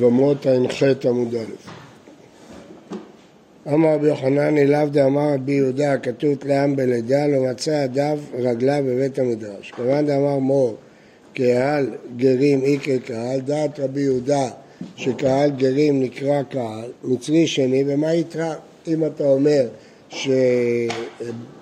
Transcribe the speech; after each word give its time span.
יבמות 0.00 0.46
ע"ח 0.46 0.82
עמוד 1.04 1.34
א'. 1.34 1.44
אמר 3.72 3.94
רבי 3.94 4.08
יוחנן 4.08 4.58
לאו 4.58 4.86
דאמר 4.86 5.34
רבי 5.34 5.52
יהודה 5.52 5.98
כתוב 5.98 6.38
לעם 6.44 6.76
בלידה 6.76 7.26
לא 7.26 7.42
מצא 7.50 7.84
ידיו 7.84 8.18
רגליו 8.38 8.84
בבית 8.86 9.18
המדרש. 9.18 9.70
כמובן 9.70 10.06
דאמר 10.06 10.38
מור 10.38 10.76
קהל 11.34 11.90
גרים 12.16 12.62
אי 12.62 12.78
כקהל 12.82 13.40
דעת 13.40 13.80
רבי 13.80 14.00
יהודה 14.00 14.48
שקהל 14.96 15.50
גרים 15.50 16.02
נקרא 16.02 16.42
קהל 16.42 16.90
מצרי 17.04 17.46
שני 17.46 17.84
ומה 17.86 18.14
יתרא 18.14 18.54
אם 18.88 19.06
אתה 19.06 19.24
אומר 19.24 19.68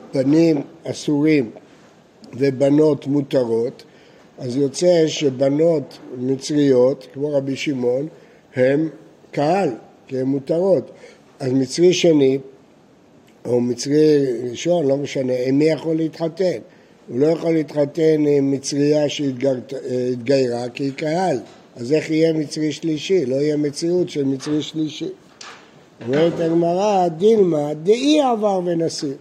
שבנים 0.07 0.63
אסורים 0.85 1.51
ובנות 2.35 3.07
מותרות 3.07 3.83
אז 4.39 4.57
יוצא 4.57 5.07
שבנות 5.07 5.99
מצריות, 6.19 7.07
כמו 7.13 7.33
רבי 7.33 7.57
שמעון, 7.57 8.09
הן 8.57 8.89
קהל, 9.31 9.71
כי 10.07 10.19
הן 10.19 10.27
מותרות. 10.27 10.91
אז 11.41 11.53
מצרי 11.53 11.93
שני, 11.93 12.39
או 13.45 13.61
מצרי 13.61 14.27
ראשון, 14.51 14.87
לא 14.87 14.97
משנה, 14.97 15.33
עם 15.47 15.59
מי 15.59 15.65
יכול 15.65 15.97
להתחתן? 15.97 16.59
הוא 17.09 17.19
לא 17.19 17.27
יכול 17.27 17.53
להתחתן 17.53 18.25
עם 18.27 18.51
מצריה 18.51 19.09
שהתגיירה, 19.09 20.69
כי 20.69 20.85
היא 20.85 20.93
קהל. 20.93 21.39
אז 21.77 21.93
איך 21.93 22.11
יהיה 22.11 22.33
מצרי 22.33 22.73
שלישי? 22.73 23.27
לא 23.27 23.37
יהיה 23.37 23.57
מציאות 23.57 24.09
של 24.09 24.25
מצרי 24.25 24.63
שלישי. 24.63 25.09
אומרת 26.07 26.41
הגמרא, 26.41 27.09
דילמה, 27.09 27.75
דאי 27.75 28.21
עבר 28.21 28.61
ונשיא. 28.65 29.13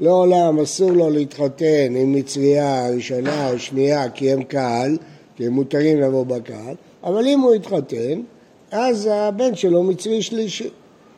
לעולם 0.00 0.60
אסור 0.60 0.90
לו 0.90 1.10
להתחתן 1.10 1.96
עם 1.96 2.12
מצרייה 2.12 2.90
ראשונה 2.90 3.50
או 3.50 3.58
שנייה 3.58 4.10
כי 4.10 4.32
הם 4.32 4.42
קהל, 4.42 4.96
כי 5.36 5.46
הם 5.46 5.52
מותרים 5.52 6.00
לבוא 6.00 6.26
בקהל, 6.26 6.74
אבל 7.04 7.26
אם 7.26 7.40
הוא 7.40 7.54
יתחתן, 7.54 8.20
אז 8.78 9.08
הבן 9.12 9.54
שלו 9.54 9.82
מצרי 9.82 10.22
שלישי. 10.22 10.68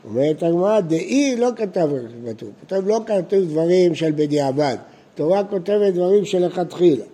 אומרת 0.04 0.42
הגמרא, 0.42 0.80
דאי 0.80 1.36
לא 1.38 1.48
כתב 1.56 1.88
כתוב, 2.28 2.50
כתוב 2.66 2.88
לא 2.88 3.00
כתוב 3.06 3.40
דברים 3.40 3.94
של 3.94 4.12
בדיעבד, 4.16 4.76
התורה 5.14 5.44
כותבת 5.44 5.94
דברים 5.94 6.24
שלכתחילה. 6.24 7.04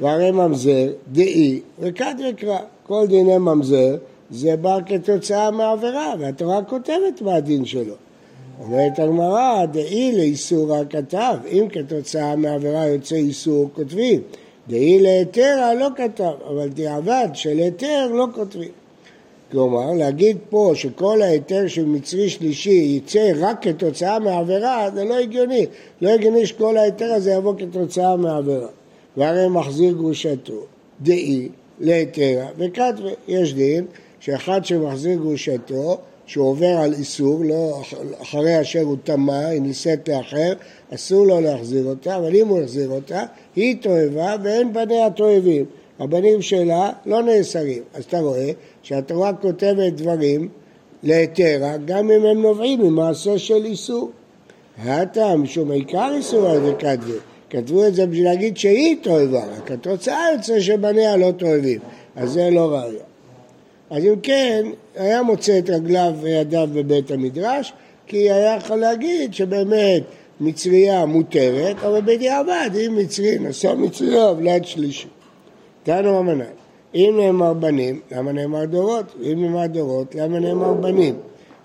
והרי 0.00 0.30
ממזר, 0.30 0.92
דאי, 1.12 1.60
וכד 1.78 2.14
וקרא, 2.30 2.58
כל 2.86 3.06
דיני 3.08 3.38
ממזר 3.38 3.96
זה 4.30 4.56
בא 4.56 4.78
כתוצאה 4.86 5.50
מעבירה, 5.50 6.14
והתורה 6.18 6.62
כותבת 6.62 7.22
מה 7.22 7.34
הדין 7.34 7.64
שלו. 7.64 7.94
אומרת 8.60 8.98
הגמרא, 8.98 9.66
דאי 9.66 10.12
לאיסור 10.16 10.76
הכתב, 10.76 11.36
אם 11.46 11.66
כתוצאה 11.72 12.36
מעבירה 12.36 12.86
יוצא 12.86 13.16
איסור 13.16 13.70
כותבים, 13.74 14.20
דאי 14.68 14.98
להיתרה 14.98 15.74
לא 15.74 15.88
כתב, 15.96 16.32
אבל 16.48 16.68
דיעבד 16.68 17.28
של 17.34 17.58
היתר 17.58 18.06
לא 18.12 18.26
כותבים. 18.34 18.83
כלומר, 19.54 19.92
להגיד 19.92 20.36
פה 20.50 20.72
שכל 20.74 21.22
ההיתר 21.22 21.66
של 21.66 21.84
מצרי 21.84 22.28
שלישי 22.28 22.96
יצא 22.96 23.32
רק 23.36 23.62
כתוצאה 23.62 24.18
מעבירה, 24.18 24.90
זה 24.94 25.04
לא 25.04 25.18
הגיוני. 25.18 25.66
לא 26.00 26.10
הגיוני 26.10 26.46
שכל 26.46 26.76
ההיתר 26.76 27.12
הזה 27.12 27.32
יבוא 27.32 27.54
כתוצאה 27.58 28.16
מעבירה. 28.16 28.68
והרי 29.16 29.48
מחזיר 29.48 29.92
גרושתו, 29.92 30.60
דאי 31.00 31.48
להיתרה 31.80 32.46
וכתבי. 32.58 33.08
יש 33.28 33.54
דין 33.54 33.84
שאחד 34.20 34.64
שמחזיר 34.64 35.18
גרושתו 35.18 35.98
שהוא 36.26 36.48
עובר 36.48 36.76
על 36.76 36.92
איסור, 36.92 37.44
לא 37.44 37.82
אחרי 38.22 38.60
אשר 38.60 38.80
הוא 38.80 38.96
טמא, 39.04 39.46
היא 39.46 39.60
נישאת 39.60 40.08
לאחר, 40.08 40.52
אסור 40.94 41.26
לו 41.26 41.40
להחזיר 41.40 41.84
אותה, 41.84 42.16
אבל 42.16 42.36
אם 42.36 42.48
הוא 42.48 42.60
יחזיר 42.60 42.90
אותה, 42.90 43.22
היא 43.56 43.76
תועבה 43.80 44.36
ואין 44.42 44.72
בניה 44.72 45.10
תועבים. 45.10 45.64
הבנים 45.98 46.42
שלה 46.42 46.90
לא 47.06 47.22
נאסרים. 47.22 47.82
אז 47.94 48.04
אתה 48.04 48.20
רואה 48.20 48.50
שהתורה 48.84 49.32
כותבת 49.32 49.92
דברים 49.92 50.48
להיתרה, 51.02 51.76
גם 51.84 52.10
אם 52.10 52.26
הם 52.26 52.42
נובעים 52.42 52.80
ממעשה 52.80 53.38
של 53.38 53.64
איסור. 53.64 54.10
הטעם, 54.78 55.42
משום 55.42 55.70
עיקר 55.70 56.12
איסור 56.14 56.46
על 56.46 56.60
זה 56.60 56.72
כתבו. 56.78 57.12
כתבו 57.50 57.86
את 57.86 57.94
זה 57.94 58.06
בשביל 58.06 58.24
להגיד 58.24 58.56
שהיא 58.56 58.96
תועבה, 59.02 59.44
רק 59.44 59.70
התוצאה 59.70 60.26
יוצא 60.34 60.60
שבניה 60.60 61.16
לא 61.16 61.32
תועבים. 61.36 61.78
אז 62.16 62.30
זה 62.30 62.50
לא 62.50 62.72
ראיה. 62.72 63.04
אז 63.90 64.04
אם 64.04 64.14
כן, 64.22 64.66
היה 64.96 65.22
מוצא 65.22 65.58
את 65.58 65.70
רגליו 65.70 66.14
וידיו 66.20 66.68
בבית 66.72 67.10
המדרש, 67.10 67.72
כי 68.06 68.30
היה 68.30 68.56
יכול 68.56 68.76
להגיד 68.76 69.34
שבאמת 69.34 70.02
מצרייה 70.40 71.06
מותרת, 71.06 71.76
אבל 71.84 72.00
בדיעבד, 72.00 72.70
אם 72.86 72.96
מצרי 72.96 73.38
נשא 73.38 73.74
מצרייה 73.76 74.30
ולד 74.30 74.64
שלישי. 74.64 75.08
תנו 75.82 76.20
אמנן, 76.20 76.44
אם 76.94 77.14
נאמר 77.20 77.54
בנים, 77.54 78.00
למה 78.12 78.32
נאמר 78.32 78.64
דורות? 78.64 79.04
אם 79.22 79.42
נאמר 79.42 79.66
דורות, 79.66 80.14
למה 80.14 80.38
נאמר 80.38 80.72
בנים? 80.72 81.14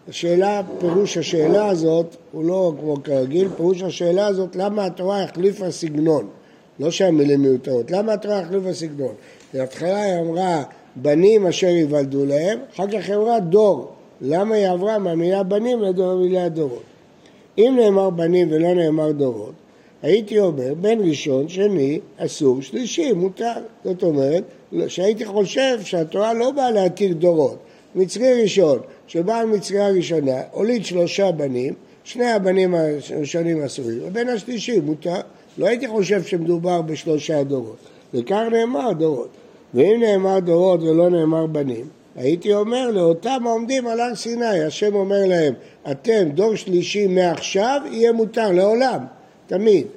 השאלה, 0.10 0.62
פירוש 0.80 1.18
השאלה 1.18 1.68
הזאת 1.68 2.16
הוא 2.32 2.44
לא 2.44 2.74
כמו 2.80 2.96
כרגיל, 3.04 3.48
פירוש 3.58 3.82
השאלה 3.82 4.28
הזאת 4.28 4.56
למה 4.56 4.86
התורה 4.86 5.24
החליפה 5.24 5.72
סגנון, 5.72 6.28
לא 6.80 6.92
שהמילים 6.92 7.42
מיותרות, 7.42 7.92
למה 7.92 8.14
התורה 8.14 8.40
החליפה 8.40 8.74
סגנון? 8.74 9.14
בהתחלה 9.54 10.02
היא 10.02 10.22
אמרה 10.22 10.64
בנים 10.96 11.48
אשר 11.48 11.68
ייוולדו 11.68 12.26
להם, 12.26 12.60
אחר 12.74 12.88
כך 12.88 13.10
היא 13.10 13.16
אמרה 13.16 13.40
דור. 13.40 13.92
למה 14.22 14.56
היא 14.56 14.70
עברה 14.70 14.98
מהמילה 14.98 15.44
בנים 15.44 15.80
למילה 15.82 16.50
דורות? 16.50 16.84
אם 17.58 17.78
נאמר 17.80 18.10
בנים 18.10 18.48
ולא 18.52 18.74
נאמר 18.74 19.12
דורות, 19.12 19.54
הייתי 20.02 20.40
אומר 20.40 20.74
בן 20.82 21.10
ראשון, 21.10 21.50
שני, 21.50 22.00
אסור, 22.18 22.62
שלישי, 22.62 23.14
מותר. 23.14 23.54
זאת 23.84 24.04
אומרת, 24.04 24.44
שהייתי 24.88 25.26
חושב 25.26 25.80
שהתורה 25.84 26.34
לא 26.34 26.52
באה 26.52 26.72
להתיר 26.72 27.14
דורות. 27.14 27.58
מצרי 27.96 28.42
ראשון, 28.42 28.80
שבעל 29.08 29.46
מצריה 29.46 29.90
ראשונה, 29.90 30.42
הוליד 30.52 30.86
שלושה 30.86 31.32
בנים, 31.32 31.74
שני 32.04 32.32
הבנים 32.32 32.76
הראשונים 32.76 33.62
אסורים, 33.62 34.00
הבן 34.08 34.28
השלישי 34.30 34.80
מותר. 34.80 35.20
לא 35.58 35.68
הייתי 35.68 35.88
חושב 35.88 36.24
שמדובר 36.24 36.82
בשלושה 36.82 37.44
דורות. 37.44 37.78
וכך 38.14 38.42
נאמר 38.52 38.92
דורות. 38.92 39.30
ואם 39.74 40.00
נאמר 40.00 40.40
דורות 40.40 40.82
ולא 40.82 41.10
נאמר 41.10 41.46
בנים, 41.46 41.86
הייתי 42.16 42.54
אומר 42.54 42.92
לאותם 42.92 43.42
העומדים 43.46 43.88
על 43.88 44.00
הר 44.00 44.16
סיני, 44.16 44.64
השם 44.64 44.96
אומר 44.96 45.26
להם, 45.28 45.54
אתם 45.92 46.30
דור 46.34 46.56
שלישי 46.56 47.08
מעכשיו, 47.08 47.82
יהיה 47.92 48.12
מותר 48.12 48.52
לעולם, 48.52 49.00
תמיד. 49.50 49.88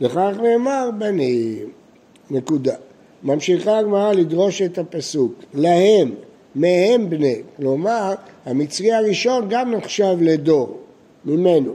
לכך 0.00 0.32
נאמר 0.42 0.90
בנים, 0.98 1.70
נקודה. 2.30 2.74
ממשיכה 3.22 3.78
הגמרא 3.78 4.12
לדרוש 4.12 4.62
את 4.62 4.78
הפסוק, 4.78 5.34
להם, 5.54 6.14
מהם 6.54 7.10
בני, 7.10 7.42
כלומר 7.56 8.14
המצרי 8.46 8.92
הראשון 8.92 9.46
גם 9.48 9.74
נחשב 9.74 10.16
לדור, 10.20 10.78
ממנו, 11.24 11.72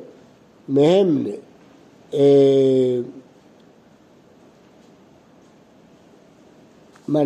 מהם 0.69 1.23
בני. 1.23 1.35
אה. 2.13 2.99
אה, 7.15 7.23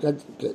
כן, 0.00 0.10
כן. 0.38 0.48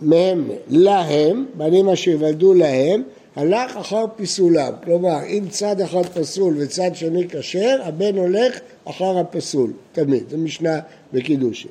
מהם, 0.00 0.48
להם, 0.68 1.46
בנים 1.54 1.88
אשר 1.88 2.10
יוולדו 2.10 2.54
להם, 2.54 3.02
הלך 3.36 3.76
אחר 3.76 4.04
פיסולם. 4.16 4.72
כלומר, 4.84 5.18
אם 5.28 5.44
צד 5.48 5.80
אחד 5.80 6.06
פסול 6.06 6.54
וצד 6.58 6.90
שני 6.94 7.28
כשר, 7.28 7.78
הבן 7.82 8.18
הולך 8.18 8.60
אחר 8.84 9.18
הפסול, 9.18 9.72
תמיד. 9.92 10.30
זו 10.30 10.38
משנה 10.38 10.80
בקידושין. 11.12 11.70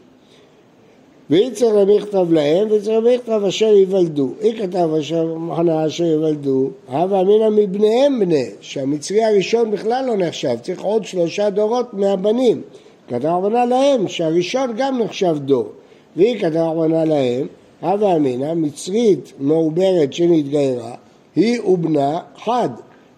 ואם 1.30 1.50
צריך 1.54 1.76
למכתב 1.76 2.32
להם, 2.32 2.68
וצריך 2.72 2.98
למכתב 2.98 3.42
אשר 3.48 3.66
ייוולדו. 3.66 4.30
אי 4.42 4.58
כתב 4.58 4.90
אשר 5.00 5.36
מחנה 5.36 5.86
אשר 5.86 6.04
ייוולדו, 6.04 6.70
הווה 6.88 7.22
אמינא 7.22 7.50
מבניהם 7.50 8.20
בני, 8.20 8.50
שהמצרי 8.62 9.24
הראשון 9.24 9.72
בכלל 9.72 10.06
לא 10.08 10.18
נחשב, 10.18 10.56
צריך 10.62 10.82
עוד 10.82 11.06
שלושה 11.06 11.50
דורות 11.50 11.94
מהבנים. 11.94 12.62
כתב 13.10 13.26
רבנה 13.26 13.66
להם 13.66 14.08
שהראשון 14.08 14.74
גם 14.78 15.02
נחשב 15.02 15.38
דור. 15.46 15.68
והיא 16.16 16.40
כתב 16.40 16.56
רבנה 16.56 17.06
להם, 17.06 17.48
הווה 17.82 18.16
אמינא, 18.16 18.54
מצרית 18.54 19.34
מעוברת 19.40 20.14
שנתגיירה, 20.14 20.96
היא 21.36 21.62
ובנה 21.62 22.20
חד. 22.36 22.70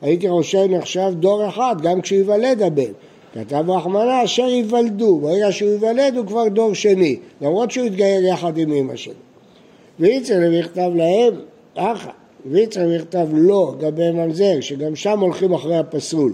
הייתי 0.02 0.30
חושב 0.30 0.66
נחשב 0.70 1.14
דור 1.20 1.48
אחד, 1.48 1.76
גם 1.82 2.02
כשייוולד 2.02 2.62
הבן. 2.62 2.92
כתב 3.34 3.70
רחמנה 3.70 4.24
אשר 4.24 4.44
ייוולדו, 4.44 5.20
ברגע 5.20 5.52
שהוא 5.52 5.70
ייוולד 5.70 6.18
הוא 6.18 6.26
כבר 6.26 6.48
דור 6.48 6.74
שני, 6.74 7.16
למרות 7.42 7.72
שהוא 7.72 7.86
יתגייר 7.86 8.26
יחד 8.26 8.58
עם 8.58 8.74
אמא 8.74 8.96
שלו. 8.96 9.14
ויצר 10.00 10.36
לכתב 10.40 10.92
להם, 10.96 11.34
אחא, 11.76 12.10
ויצר 12.46 12.88
לכתב 12.88 13.28
לא, 13.34 13.74
לגבי 13.80 14.12
ממזר, 14.12 14.62
שגם 14.62 14.96
שם 14.96 15.20
הולכים 15.20 15.54
אחרי 15.54 15.78
הפסול. 15.78 16.34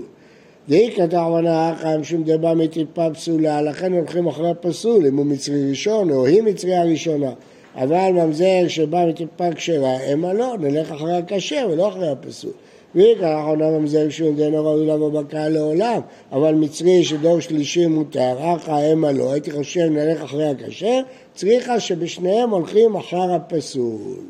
דאי 0.70 0.92
כתב 0.96 1.28
מנה 1.32 1.74
אחא 1.74 1.98
משום 1.98 2.24
דבא 2.24 2.54
מטיפה 2.54 3.14
פסולה, 3.14 3.62
לכן 3.62 3.94
הולכים 3.94 4.28
אחרי 4.28 4.50
הפסול, 4.50 5.08
אם 5.08 5.18
הוא 5.18 5.26
מצרי 5.26 5.70
ראשון 5.70 6.12
או 6.12 6.26
היא 6.26 6.42
מצריה 6.42 6.84
ראשונה. 6.84 7.32
אבל 7.78 8.12
ממזר 8.12 8.68
שבא 8.68 9.06
מטיפה 9.06 9.54
כשרה, 9.56 9.98
המה 9.98 10.34
לא, 10.34 10.56
נלך 10.60 10.92
אחרי 10.92 11.18
הכשר 11.18 11.68
ולא 11.72 11.88
אחרי 11.88 12.10
הפסול. 12.10 12.52
וכך 12.96 13.44
עונה 13.48 13.70
ממזר 13.70 14.10
שהוא 14.10 14.36
דנו 14.36 14.66
ראוי 14.66 14.88
לבוא 14.88 15.10
בקהל 15.22 15.54
לעולם, 15.54 16.02
אבל 16.32 16.56
מצרי 16.56 17.04
שדור 17.04 17.40
שלישי 17.40 17.88
מותר, 17.88 18.56
אחא 18.56 18.72
המה 18.72 19.12
לא, 19.12 19.32
הייתי 19.32 19.52
חושב 19.52 19.82
נלך 19.92 20.24
אחרי 20.24 20.50
הכשר, 20.50 21.00
צריכה 21.36 21.80
שבשניהם 21.80 22.50
הולכים 22.50 22.96
אחר 22.96 23.34
הפסול. 23.34 24.22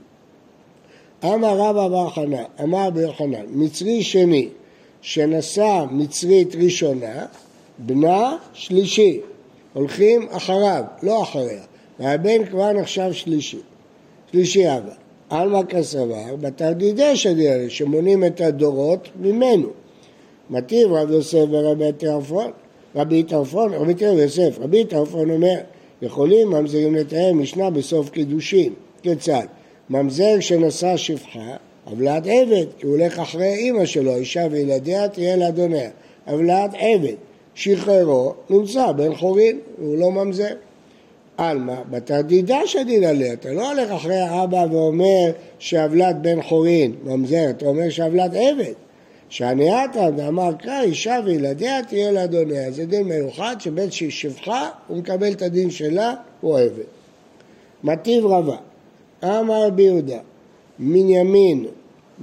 אמר 1.24 1.58
רבא 1.58 1.88
בר 1.88 2.10
חנא, 2.10 2.44
אמר 2.64 2.90
בר 2.90 3.14
חנן, 3.14 3.46
מצרי 3.50 4.04
שני 4.04 4.50
שנשא 5.02 5.86
מצרית 5.92 6.56
ראשונה, 6.56 7.26
בנה 7.78 8.38
שלישי, 8.54 9.20
הולכים 9.74 10.28
אחריו, 10.32 10.84
לא 11.04 11.24
אחריה, 11.24 11.62
והבן 12.00 12.46
כבר 12.46 12.74
נחשב 12.74 13.14
שלישי, 13.14 13.60
שלישי 14.32 14.68
אבא. 14.68 14.94
עלמא 15.30 15.64
כסבר, 15.64 16.36
בתרדידי 16.42 17.16
שדיאלי, 17.16 17.70
שמונים 17.70 18.26
את 18.26 18.42
הדורות 18.42 19.10
ממנו. 19.20 19.68
מטיב 20.50 20.92
רב 20.92 21.12
יוסף 21.12 21.46
ורבי 21.50 21.92
טרפון, 21.98 22.52
רבי 22.96 23.24
טרפון, 23.24 23.74
רבי 23.74 23.94
טרפון 23.94 24.18
יוסף, 24.18 24.60
רבי 24.60 24.86
טרפון 24.86 25.30
אומר, 25.30 25.58
יכולים 26.02 26.50
ממזרים 26.50 26.96
לתאר 26.96 27.34
משנה 27.34 27.70
בסוף 27.70 28.10
קידושין. 28.10 28.74
כיצד? 29.02 29.46
ממזר 29.90 30.40
שנשא 30.40 30.98
שפחה, 30.98 31.56
עוולת 31.86 32.24
עבד, 32.28 32.66
כי 32.78 32.86
הוא 32.86 32.98
הולך 32.98 33.20
אחרי 33.20 33.54
אימא 33.54 33.86
שלו, 33.86 34.16
אישה 34.16 34.48
וילדיה 34.52 35.08
תהיה 35.08 35.36
לאדוניה. 35.36 35.90
עוולת 36.28 36.72
עבד, 36.74 37.16
שחררו, 37.56 38.34
נמצא 38.50 38.92
בן 38.92 39.16
חורין, 39.16 39.60
והוא 39.80 39.98
לא 39.98 40.12
ממזר. 40.12 40.54
עלמא, 41.38 41.76
בתדידה 41.90 42.60
שדין 42.66 43.04
עליה, 43.04 43.34
אתה 43.34 43.52
לא 43.52 43.72
הולך 43.72 43.92
אחרי 43.92 44.20
האבא 44.20 44.66
ואומר 44.72 45.32
שעוולת 45.60 46.22
בן 46.22 46.42
חורין, 46.42 46.96
ממזר, 47.04 47.50
אתה 47.50 47.66
אומר 47.66 47.90
שעוולת 47.90 48.32
עבד. 48.34 48.74
שהניאתא 49.30 50.10
דאמר 50.10 50.54
קרא 50.54 50.82
אישה 50.82 51.20
וילדיה 51.26 51.84
תהיה 51.84 52.12
לאדוניה. 52.12 52.72
זה 52.72 52.86
דין 52.86 53.04
מיוחד 53.04 53.56
שבן 53.60 53.92
שפחה 53.92 54.70
הוא 54.88 54.98
מקבל 54.98 55.32
את 55.32 55.42
הדין 55.42 55.70
שלה, 55.70 56.14
הוא 56.42 56.60
עבד. 56.60 56.84
מטיב 57.84 58.26
רבה, 58.26 58.58
אמר 59.24 59.68
רבי 59.68 59.84
יהודה, 59.84 60.20
מנימין, 60.80 61.66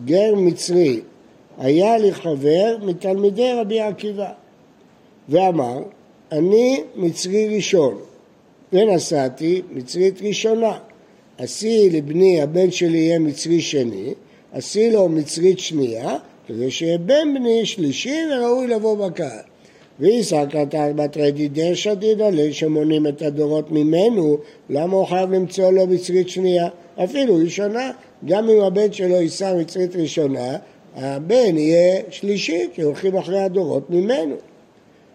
גר 0.05 0.34
מצרי, 0.37 1.00
היה 1.58 1.99
לי 1.99 2.14
חבר 2.14 2.76
מתלמידי 2.82 3.52
רבי 3.52 3.81
עקיבא, 3.81 4.32
ואמר, 5.28 5.82
אני 6.32 6.81
מצרי 6.96 7.56
ראשון, 7.56 7.99
ונסעתי 8.75 9.62
מצרית 9.71 10.23
ראשונה. 10.23 10.79
עשי 11.38 11.91
לבני, 11.93 12.43
הבן 12.43 12.71
שלי 12.71 12.99
יהיה 12.99 13.19
מצרי 13.19 13.61
שני, 13.61 14.15
עשי 14.53 14.91
לו 14.91 15.09
מצרית 15.09 15.59
שנייה, 15.59 16.17
כדי 16.47 16.71
שיהיה 16.71 16.99
בן 16.99 17.35
בני 17.35 17.67
שלישי 17.67 18.17
וראוי 18.32 18.67
לבוא 18.67 19.06
בקהל. 19.06 19.38
ואיסא 20.00 20.44
קטר 20.47 20.93
בת 20.97 21.17
רדידי 21.17 21.75
שדידה 21.75 22.29
שמונים 22.53 23.06
את 23.06 23.23
הדורות 23.23 23.71
ממנו, 23.71 24.38
למה 24.71 24.97
הוא 24.97 25.05
חייב 25.05 25.31
למצוא 25.31 25.71
לו 25.71 25.87
מצרית 25.87 26.29
שנייה? 26.29 26.69
אפילו 27.05 27.37
ראשונה, 27.37 27.91
גם 28.25 28.49
אם 28.49 28.61
הבן 28.61 28.93
שלו 28.93 29.15
יישא 29.15 29.55
מצרית 29.61 29.97
ראשונה, 29.97 30.56
הבן 30.97 31.59
יהיה 31.59 32.00
שלישי, 32.11 32.69
כי 32.73 32.82
הולכים 32.82 33.17
אחרי 33.17 33.41
הדורות 33.41 33.91
ממנו. 33.91 34.37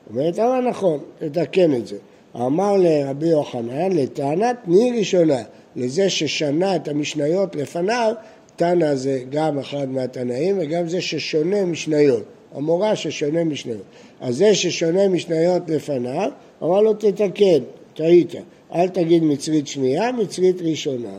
אומרת, 0.10 0.40
אבל 0.40 0.60
נכון, 0.70 1.00
תתקן 1.20 1.74
את 1.76 1.88
זה. 1.88 1.96
אמר 2.36 2.78
לרבי 2.78 3.28
יוחנן, 3.28 3.92
לטענת 3.92 4.56
תני 4.66 4.92
ראשונה, 5.00 5.42
לזה 5.76 6.10
ששנה 6.10 6.76
את 6.76 6.88
המשניות 6.88 7.56
לפניו, 7.56 8.14
תנא 8.56 8.96
זה 8.96 9.22
גם 9.30 9.60
אחד 9.60 9.90
מהתנאים 9.90 10.56
וגם 10.60 10.88
זה 10.88 11.02
ששונה 11.02 11.66
משניות, 11.66 12.24
המורה 12.56 12.96
ששונה 12.96 13.44
משניות. 13.44 13.84
אז 14.22 14.36
זה 14.36 14.56
ששונה 14.56 15.08
משניות 15.08 15.70
לפניו, 15.70 16.31
אמר 16.64 16.81
לו 16.81 16.94
תתקן, 16.94 17.64
טעית, 17.94 18.34
אל 18.75 18.88
תגיד 18.88 19.24
מצרית 19.24 19.68
שנייה, 19.68 20.12
מצרית 20.12 20.62
ראשונה. 20.62 21.14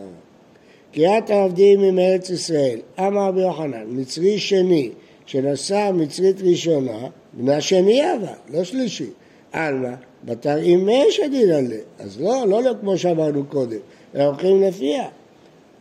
קריאת 0.93 1.31
העובדים 1.31 1.81
עם 1.81 1.99
ארץ 1.99 2.31
ישראל, 2.31 2.79
אמר 2.99 3.29
רבי 3.29 3.41
יוחנן, 3.41 3.85
מצרי 3.89 4.39
שני, 4.39 4.91
שנשא 5.27 5.91
מצרית 5.95 6.37
ראשונה, 6.43 7.07
בנה 7.33 7.61
שני 7.61 8.03
אבל, 8.15 8.57
לא 8.59 8.65
שלישי. 8.65 9.07
עלמא, 9.53 9.95
בתר 10.25 10.57
אימי 10.57 11.05
שדין 11.11 11.51
עליה. 11.51 11.79
אז 11.99 12.21
לא, 12.21 12.45
לא, 12.47 12.63
לא 12.63 12.73
כמו 12.81 12.99
שאמרנו 12.99 13.45
קודם, 13.45 13.79
אלא 14.15 14.25
הולכים 14.25 14.63
לפיה. 14.63 15.09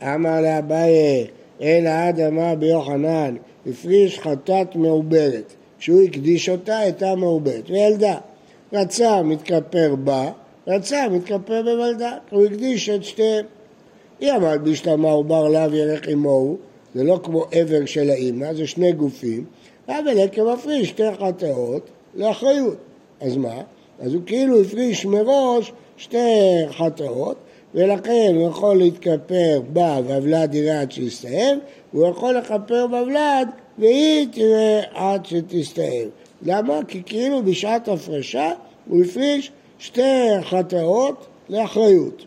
אמר 0.03 0.41
לאביי, 0.41 1.27
אלא 1.61 1.89
עד 1.89 2.19
אמר 2.19 2.55
ביוחנן, 2.55 3.35
הפריש 3.67 4.19
חטאת 4.19 4.75
מעוברת. 4.75 5.53
כשהוא 5.79 6.01
הקדיש 6.01 6.49
אותה, 6.49 6.77
הייתה 6.77 7.15
מעוברת. 7.15 7.69
וילדה. 7.69 8.17
רצה, 8.73 9.21
מתכפר 9.23 9.95
בה, 9.95 10.31
רצה, 10.67 11.09
מתכפר 11.09 11.61
בוולדה. 11.61 12.17
הוא 12.29 12.45
הקדיש 12.45 12.89
את 12.89 13.03
שתיהם. 13.03 13.45
היא 14.19 14.31
אמרת 14.31 14.61
בשלמה 14.61 15.09
עובר 15.09 15.47
לאו 15.47 15.75
ילך 15.75 16.07
עמהו, 16.07 16.57
זה 16.95 17.03
לא 17.03 17.19
כמו 17.23 17.45
עבר 17.51 17.85
של 17.85 18.09
האימא, 18.09 18.53
זה 18.53 18.67
שני 18.67 18.91
גופים, 18.91 19.45
אבל 19.87 20.19
עקב 20.19 20.53
מפריש 20.53 20.89
שתי 20.89 21.03
חטאות 21.19 21.89
לאחריות. 22.15 22.77
אז 23.21 23.37
מה? 23.37 23.61
אז 23.99 24.13
הוא 24.13 24.21
כאילו 24.25 24.61
הפריש 24.61 25.05
מראש 25.05 25.71
שתי 25.97 26.17
חטאות, 26.69 27.37
ולכן 27.75 28.33
הוא 28.35 28.49
יכול 28.49 28.77
להתכפר 28.77 29.61
בה 29.73 29.99
והוולד 30.07 30.55
יראה 30.55 30.81
עד 30.81 30.91
שיסתיים, 30.91 31.59
והוא 31.93 32.07
יכול 32.07 32.37
לכפר 32.37 32.87
בוולד 32.87 33.47
והיא 33.77 34.27
תראה 34.31 34.81
עד 34.93 35.25
שתסתיים. 35.25 36.09
למה? 36.41 36.79
כי 36.87 37.01
כאילו 37.05 37.43
בשעת 37.43 37.87
הפרשה 37.87 38.51
הוא 38.87 39.03
הפריש 39.03 39.51
שתי 39.79 40.27
חטאות 40.41 41.25
לאחריות. 41.49 42.25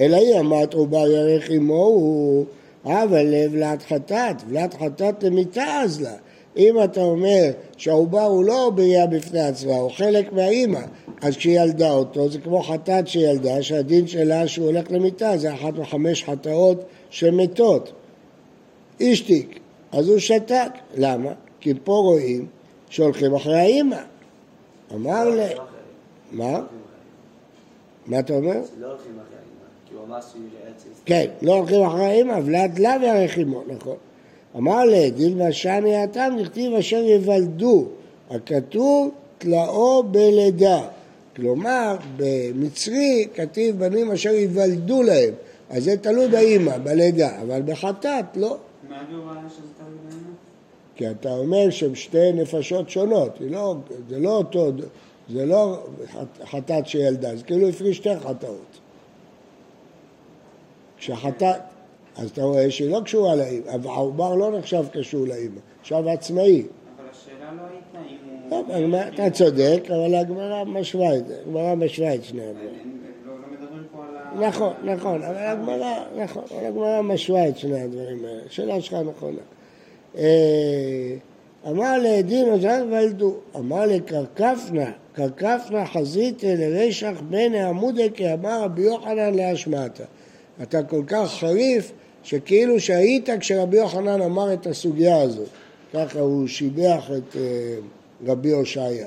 אלא 0.00 0.16
היא 0.16 0.40
אמרת 0.40 0.74
עובר 0.74 1.10
ירך 1.10 1.50
עמו 1.50 1.74
הוא 1.74 2.44
אבל 2.84 3.26
לבלת 3.26 3.82
חטאת, 3.82 4.36
ולת 4.48 4.74
חטאת 4.74 5.22
למיתה 5.22 5.80
אז 5.82 6.02
לה. 6.02 6.14
אם 6.56 6.84
אתה 6.84 7.00
אומר 7.00 7.50
שהעובר 7.76 8.22
הוא 8.22 8.44
לא 8.44 8.70
בריאה 8.74 9.06
בפני 9.06 9.40
עצמה, 9.40 9.76
הוא 9.76 9.90
חלק 9.90 10.32
מהאימא, 10.32 10.80
אז 11.22 11.36
כשהיא 11.36 11.60
ילדה 11.60 11.90
אותו 11.92 12.28
זה 12.28 12.38
כמו 12.38 12.62
חטאת 12.62 13.08
שילדה, 13.08 13.62
שהדין 13.62 14.06
שלה 14.06 14.48
שהוא 14.48 14.66
הולך 14.66 14.90
למיתה, 14.90 15.36
זה 15.36 15.54
אחת 15.54 15.74
מחמש 15.74 16.24
חטאות 16.24 16.84
שמתות. 17.10 17.92
השתיק, 19.00 19.60
אז 19.92 20.08
הוא 20.08 20.18
שתק. 20.18 20.70
למה? 20.96 21.32
כי 21.60 21.74
פה 21.84 21.92
רואים 21.92 22.46
שהולכים 22.90 23.34
אחרי 23.34 23.58
האימא. 23.60 24.00
אמר 24.94 25.24
ל... 25.28 25.40
מה? 26.32 26.60
מה 28.06 28.18
אתה 28.18 28.32
אומר? 28.34 28.60
לא 28.78 28.86
הולכים 28.86 29.12
אחרי 29.12 29.36
כן, 31.04 31.30
לא 31.42 31.52
הולכים 31.54 31.82
אחרי 31.82 32.04
האמא, 32.04 32.38
ולד 32.44 32.78
לאו 32.78 33.02
יערך 33.02 33.38
עמו, 33.38 33.62
נכון. 33.66 33.96
אמר 34.56 34.84
לדילמה 34.84 35.52
שני 35.52 35.96
התם, 35.96 36.36
נכתיב 36.40 36.74
אשר 36.74 36.96
יוולדו, 36.96 37.86
הכתוב 38.30 39.10
תלאו 39.38 40.02
בלידה. 40.02 40.80
כלומר, 41.36 41.96
במצרי 42.16 43.28
כתיב 43.34 43.78
בנים 43.78 44.10
אשר 44.10 44.30
ייוולדו 44.30 45.02
להם, 45.02 45.34
אז 45.70 45.84
זה 45.84 45.96
תלוי 45.96 46.28
באימא, 46.28 46.78
בלידה, 46.78 47.40
אבל 47.42 47.62
בחטאת 47.62 48.36
לא. 48.36 48.56
מה 48.88 49.00
התגובה 49.00 49.32
שזה 49.48 49.66
תלוי 49.78 49.98
באימא? 50.08 50.32
כי 50.96 51.10
אתה 51.10 51.34
אומר 51.34 51.70
שהן 51.70 51.94
שתי 51.94 52.32
נפשות 52.32 52.90
שונות, 52.90 53.36
לא, 53.40 53.74
זה 54.08 54.18
לא 54.18 54.36
אותו, 54.36 54.70
זה 55.30 55.46
לא 55.46 55.78
חטאת 56.44 56.86
שילדה, 56.86 57.36
זה 57.36 57.42
כאילו 57.42 57.68
הפריש 57.68 57.96
שתי 57.96 58.18
חטאות. 58.18 58.78
כשחטאת, 60.98 61.60
אז 62.16 62.30
אתה 62.30 62.42
רואה 62.42 62.70
שהיא 62.70 62.90
לא 62.90 63.00
קשורה 63.04 63.34
לאמא, 63.34 63.88
העובר 63.88 64.34
לא 64.34 64.58
נחשב 64.58 64.84
קשור 64.92 65.26
לאמא, 65.26 65.60
עכשיו 65.80 66.08
עצמאי. 66.08 66.62
אבל 66.62 67.06
השאלה 67.10 67.52
לא 67.56 67.62
הייתה 67.62 68.78
אם 68.80 68.94
הוא... 68.94 69.00
אתה 69.14 69.30
צודק, 69.30 69.80
אבל 69.88 70.14
הגמרא 70.14 70.64
משווה 70.64 71.16
את 71.16 71.28
זה, 71.28 71.40
הגמרא 71.46 71.74
משווה 71.74 72.14
את 72.14 72.24
שני 72.24 72.42
הדברים. 72.42 72.98
לא, 73.26 74.40
לא 74.40 74.48
נכון, 74.48 74.72
נכון, 74.84 75.22
אבל 75.22 75.36
הגמרא, 75.36 76.04
נכון, 76.16 76.42
אבל 76.50 76.66
הגמרא 76.66 77.02
משווה 77.02 77.48
את 77.48 77.58
שני 77.58 77.80
הדברים 77.80 78.24
האלה, 78.24 78.40
השאלה 78.46 78.80
שלך 78.80 78.94
נכונה. 78.94 79.40
אה, 80.16 81.16
אמר 81.68 81.98
לעדין 81.98 82.48
עוזר 82.48 82.84
וילדו, 82.90 83.34
אמר 83.56 83.86
לקרקפנה, 83.86 84.90
קרקפנה 85.12 85.86
חזית 85.86 86.42
לרשח 86.42 87.22
בן 87.28 87.54
העמודי 87.54 88.10
כאמר 88.14 88.62
רבי 88.62 88.82
יוחנן 88.82 89.34
להשמעתה. 89.34 90.04
אתה 90.62 90.82
כל 90.82 91.02
כך 91.06 91.30
חריף, 91.30 91.92
שכאילו 92.22 92.80
שהיית 92.80 93.28
כשרבי 93.40 93.76
יוחנן 93.76 94.22
אמר 94.22 94.52
את 94.52 94.66
הסוגיה 94.66 95.22
הזאת. 95.22 95.48
ככה 95.94 96.20
הוא 96.20 96.46
שיבח 96.46 97.10
את 97.16 97.34
uh, 97.34 97.38
רבי 98.26 98.50
הושעיה. 98.50 99.06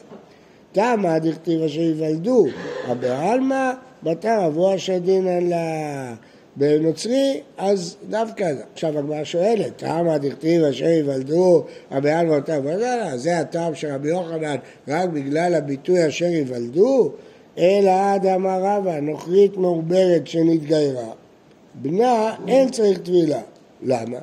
תמה 0.72 1.20
דכתיב 1.20 1.62
אשר 1.62 1.82
יוולדו, 1.82 2.46
רבי 2.88 3.10
עלמא 3.10 3.72
בתר 4.04 4.48
אבו 4.48 4.74
השדינן 4.74 5.50
לה... 5.50 6.14
בנוצרי, 6.58 7.42
אז 7.58 7.96
דווקא, 8.10 8.52
עכשיו 8.74 9.00
הגמרא 9.00 9.24
שואלת, 9.24 9.78
תמה 9.78 10.18
דכתיב 10.18 10.64
אשר 10.64 10.86
יוולדו, 10.86 11.64
רבי 11.92 12.12
עלמא 12.12 12.40
בתר 12.40 12.58
אבו 12.58 12.70
השדינן, 12.70 13.18
זה 13.18 13.40
הטעם 13.40 13.76
של 13.76 13.94
רבי 13.94 14.10
יוחנן 14.10 14.56
רק 14.88 15.10
בגלל 15.10 15.56
הביטוי 15.56 16.08
אשר 16.08 16.26
יוולדו? 16.26 17.12
אלא 17.58 17.92
עד 17.92 18.26
אמר 18.26 18.60
רבא, 18.64 19.00
נוכרית 19.00 19.58
מעוברת 19.58 20.28
שנתגיירה, 20.28 21.12
בנה 21.82 22.36
אין 22.48 22.70
צריך 22.72 23.00
טבילה. 23.00 23.42
למה? 23.84 24.18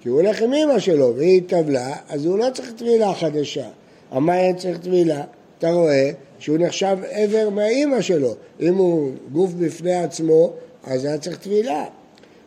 כי 0.00 0.08
הוא 0.08 0.20
הולך 0.20 0.42
עם 0.42 0.52
אמא 0.52 0.78
שלו 0.78 1.16
והיא 1.16 1.42
טבלה, 1.46 1.96
אז 2.08 2.26
הוא 2.26 2.38
לא 2.38 2.46
צריך 2.54 2.72
טבילה 2.72 3.14
חדשה. 3.14 3.66
מה 4.12 4.38
אין 4.38 4.56
צריך 4.56 4.78
טבילה? 4.78 5.24
אתה 5.58 5.70
רואה 5.70 6.10
שהוא 6.38 6.58
נחשב 6.58 6.98
עבר 7.10 7.50
מהאימא 7.50 8.00
שלו. 8.00 8.34
אם 8.60 8.74
הוא 8.74 9.10
גוף 9.32 9.52
בפני 9.52 9.94
עצמו, 9.94 10.50
אז 10.84 11.04
היה 11.04 11.18
צריך 11.18 11.38
טבילה. 11.38 11.84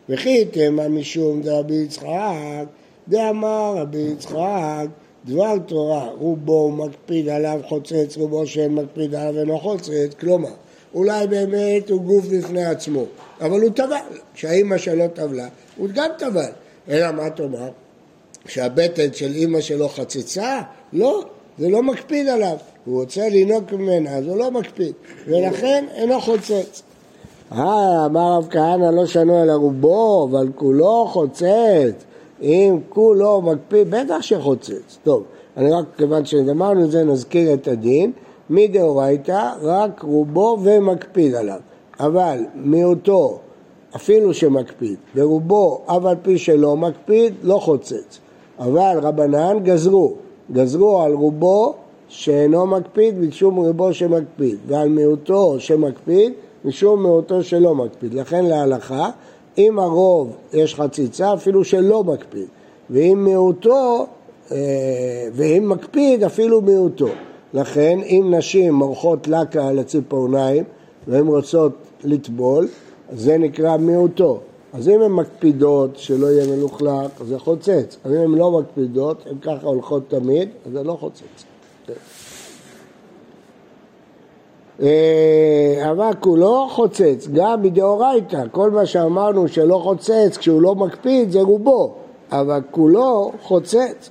וכי 0.09 0.45
תמה 0.45 0.87
משום 0.87 1.41
דרבי 1.41 1.75
יצחק, 1.75 2.65
דאמר 3.07 3.73
רבי 3.77 3.97
יצחק, 4.13 4.85
דבר 5.25 5.57
תורה, 5.65 6.09
רובו 6.19 6.71
מקפיד 6.71 7.29
עליו 7.29 7.59
חוצץ, 7.67 8.17
רובו 8.17 8.47
שאין 8.47 8.75
מקפיד 8.75 9.15
עליו 9.15 9.39
אינו 9.39 9.59
חוצץ, 9.59 10.13
כלומר, 10.19 10.49
אולי 10.93 11.27
באמת 11.27 11.89
הוא 11.89 12.01
גוף 12.01 12.25
בפני 12.25 12.65
עצמו, 12.65 13.03
אבל 13.41 13.61
הוא 13.61 13.69
טבל, 13.69 13.95
כשהאימא 14.33 14.77
שלו 14.77 15.07
טבלה, 15.13 15.47
הוא 15.77 15.87
גם 15.93 16.09
טבל. 16.17 16.51
אלא 16.89 17.11
מה 17.11 17.29
תאמר? 17.29 17.69
שהבטן 18.47 19.13
של 19.13 19.31
אימא 19.31 19.61
שלו 19.61 19.89
חצצה? 19.89 20.61
לא, 20.93 21.23
זה 21.57 21.69
לא 21.69 21.83
מקפיד 21.83 22.27
עליו. 22.27 22.57
הוא 22.85 23.01
רוצה 23.01 23.29
לנהוג 23.29 23.63
ממנה, 23.71 24.09
אז 24.09 24.27
הוא 24.27 24.37
לא 24.37 24.51
מקפיד, 24.51 24.93
ולכן 25.27 25.85
אינו 25.95 26.21
חוצץ. 26.21 26.81
אה, 27.51 28.05
אמר 28.05 28.37
רב 28.37 28.47
כהנא 28.49 28.85
לא 28.85 29.05
שנו 29.05 29.43
אלא 29.43 29.53
רובו, 29.53 30.27
אבל 30.31 30.47
כולו 30.55 31.05
חוצץ. 31.07 32.03
אם 32.41 32.79
כולו 32.89 33.41
מקפיד, 33.41 33.91
בטח 33.91 34.21
שחוצץ. 34.21 34.97
טוב, 35.03 35.23
אני 35.57 35.71
רק, 35.71 35.85
כיוון 35.97 36.25
שגמרנו 36.25 36.85
את 36.85 36.91
זה, 36.91 37.03
נזכיר 37.03 37.53
את 37.53 37.67
הדין. 37.67 38.11
מדאורייתא, 38.49 39.51
רק 39.61 40.01
רובו 40.01 40.57
ומקפיד 40.63 41.35
עליו. 41.35 41.59
אבל 41.99 42.39
מיעוטו, 42.55 43.39
אפילו 43.95 44.33
שמקפיד, 44.33 44.95
ורובו, 45.15 45.81
אף 45.85 46.05
על 46.05 46.15
פי 46.21 46.37
שלא 46.37 46.77
מקפיד, 46.77 47.33
לא 47.43 47.57
חוצץ. 47.57 48.19
אבל 48.59 48.99
רבנן 49.01 49.59
גזרו, 49.63 50.13
גזרו 50.51 51.01
על 51.01 51.13
רובו 51.13 51.73
שאינו 52.07 52.65
מקפיד 52.65 53.19
משום 53.19 53.55
רובו 53.55 53.93
שמקפיד, 53.93 54.57
ועל 54.67 54.89
מיעוטו 54.89 55.59
שמקפיד 55.59 56.33
משום 56.65 57.03
מיעוטו 57.03 57.43
שלא 57.43 57.75
מקפיד. 57.75 58.13
לכן 58.13 58.45
להלכה, 58.45 59.09
אם 59.57 59.79
הרוב 59.79 60.35
יש 60.53 60.75
חציצה, 60.75 61.33
אפילו 61.33 61.63
שלא 61.63 62.03
מקפיד, 62.03 62.47
ואם 62.89 63.25
מיעוטו, 63.25 64.05
אה, 64.51 64.57
ואם 65.33 65.69
מקפיד, 65.69 66.23
אפילו 66.23 66.61
מיעוטו. 66.61 67.07
לכן, 67.53 67.99
אם 68.03 68.33
נשים 68.37 68.73
מורחות 68.73 69.27
לקה 69.27 69.67
על 69.67 69.79
הציפורניים 69.79 70.63
והן 71.07 71.27
רוצות 71.27 71.71
לטבול, 72.05 72.67
זה 73.13 73.37
נקרא 73.37 73.77
מיעוטו. 73.77 74.39
אז 74.73 74.89
אם 74.89 75.01
הן 75.01 75.11
מקפידות 75.11 75.97
שלא 75.97 76.27
יהיה 76.27 76.55
מלוכלך, 76.55 77.23
זה 77.27 77.39
חוצץ. 77.39 77.97
אבל 78.05 78.17
אם 78.17 78.21
הן 78.21 78.37
לא 78.37 78.51
מקפידות, 78.51 79.23
הן 79.29 79.37
ככה 79.41 79.67
הולכות 79.67 80.03
תמיד, 80.09 80.49
אז 80.65 80.71
זה 80.71 80.83
לא 80.83 80.97
חוצץ. 80.99 81.43
אה, 84.81 85.91
אבל 85.91 86.11
כולו 86.19 86.67
חוצץ, 86.69 87.27
גם 87.33 87.61
מדאורייתא, 87.61 88.43
כל 88.51 88.71
מה 88.71 88.85
שאמרנו 88.85 89.47
שלא 89.47 89.79
חוצץ 89.83 90.37
כשהוא 90.37 90.61
לא 90.61 90.75
מקפיד 90.75 91.31
זה 91.31 91.41
רובו, 91.41 91.93
אבל 92.31 92.61
כולו 92.71 93.31
חוצץ. 93.41 94.09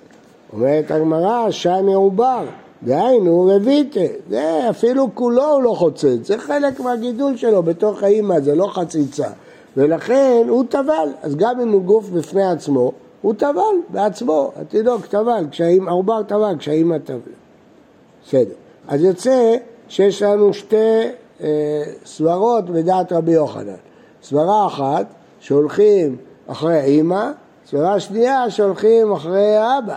אומרת 0.53 0.91
הגמרא, 0.91 1.51
שאני 1.51 1.95
עובר, 1.95 2.45
דהיינו 2.85 3.51
רביטה, 3.55 4.01
זה 4.31 4.71
אפילו 4.71 5.15
כולו 5.15 5.53
הוא 5.53 5.63
לא 5.63 5.75
חוצץ, 5.79 6.27
זה 6.27 6.39
חלק 6.39 6.81
מהגידול 6.81 7.37
שלו 7.37 7.63
בתוך 7.63 8.03
האימא, 8.03 8.41
זה 8.41 8.55
לא 8.55 8.67
חציצה. 8.67 9.29
ולכן 9.77 10.47
הוא 10.49 10.65
טבל, 10.69 11.09
אז 11.23 11.37
גם 11.37 11.61
אם 11.61 11.73
הוא 11.73 11.83
גוף 11.83 12.09
בפני 12.09 12.45
עצמו, 12.45 12.93
הוא 13.23 13.35
טבל 13.35 13.77
בעצמו, 13.89 14.53
התינוק 14.57 15.07
טבל, 15.07 15.45
העובר 15.89 16.23
טבל, 16.23 16.55
כשהאימא 16.59 16.99
טבלה. 16.99 17.35
בסדר. 18.27 18.55
אז 18.89 19.05
יוצא 19.05 19.57
שיש 19.89 20.23
לנו 20.23 20.55
שתי 20.55 20.77
אה, 21.41 21.83
סברות 22.05 22.71
בדעת 22.71 23.13
רבי 23.13 23.33
יוחנן. 23.33 23.75
סברה 24.23 24.67
אחת, 24.67 25.07
שהולכים 25.41 26.17
אחרי 26.47 26.79
האימא, 26.79 27.31
סברה 27.67 28.01
שנייה, 28.01 28.51
שהולכים 28.51 29.13
אחרי 29.13 29.57
האבא. 29.57 29.97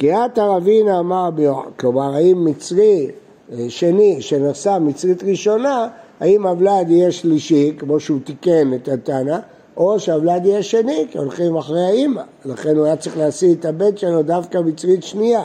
קריאת 0.00 0.38
הרבינה 0.38 0.98
אמר, 0.98 1.30
כלומר, 1.76 2.14
האם 2.14 2.44
מצרי 2.44 3.10
אה, 3.52 3.66
שני 3.68 4.22
שנשא 4.22 4.78
מצרית 4.80 5.22
ראשונה, 5.22 5.88
האם 6.20 6.46
הוולד 6.46 6.90
יהיה 6.90 7.12
שלישי, 7.12 7.72
כמו 7.78 8.00
שהוא 8.00 8.20
תיקן 8.24 8.74
את 8.74 8.88
התנא, 8.88 9.38
או 9.76 10.00
שהוולד 10.00 10.46
יהיה 10.46 10.62
שני, 10.62 11.06
כי 11.10 11.18
הולכים 11.18 11.56
אחרי 11.56 11.84
האימא. 11.84 12.22
לכן 12.44 12.76
הוא 12.76 12.86
היה 12.86 12.96
צריך 12.96 13.18
להשיא 13.18 13.54
את 13.54 13.64
הבן 13.64 13.96
שלו 13.96 14.22
דווקא 14.22 14.58
מצרית 14.58 15.02
שנייה. 15.02 15.44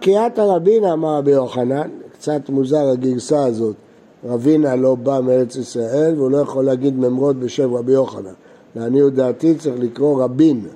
קריאת 0.00 0.38
הרבינה, 0.38 0.92
אמר 0.92 1.16
רבי 1.16 1.30
יוחנן, 1.30 1.90
קצת 2.12 2.48
מוזר 2.48 2.88
הגרסה 2.88 3.44
הזאת, 3.44 3.76
רבינה 4.24 4.76
לא 4.76 4.94
בא 4.94 5.20
מארץ 5.22 5.56
ישראל 5.56 6.14
והוא 6.16 6.30
לא 6.30 6.38
יכול 6.38 6.64
להגיד 6.64 6.98
ממרות 6.98 7.36
בשם 7.36 7.74
רבי 7.74 7.92
יוחנן. 7.92 8.34
לעניות 8.76 9.14
דעתי 9.14 9.54
צריך 9.54 9.76
לקרוא 9.78 10.24
רבין. 10.24 10.66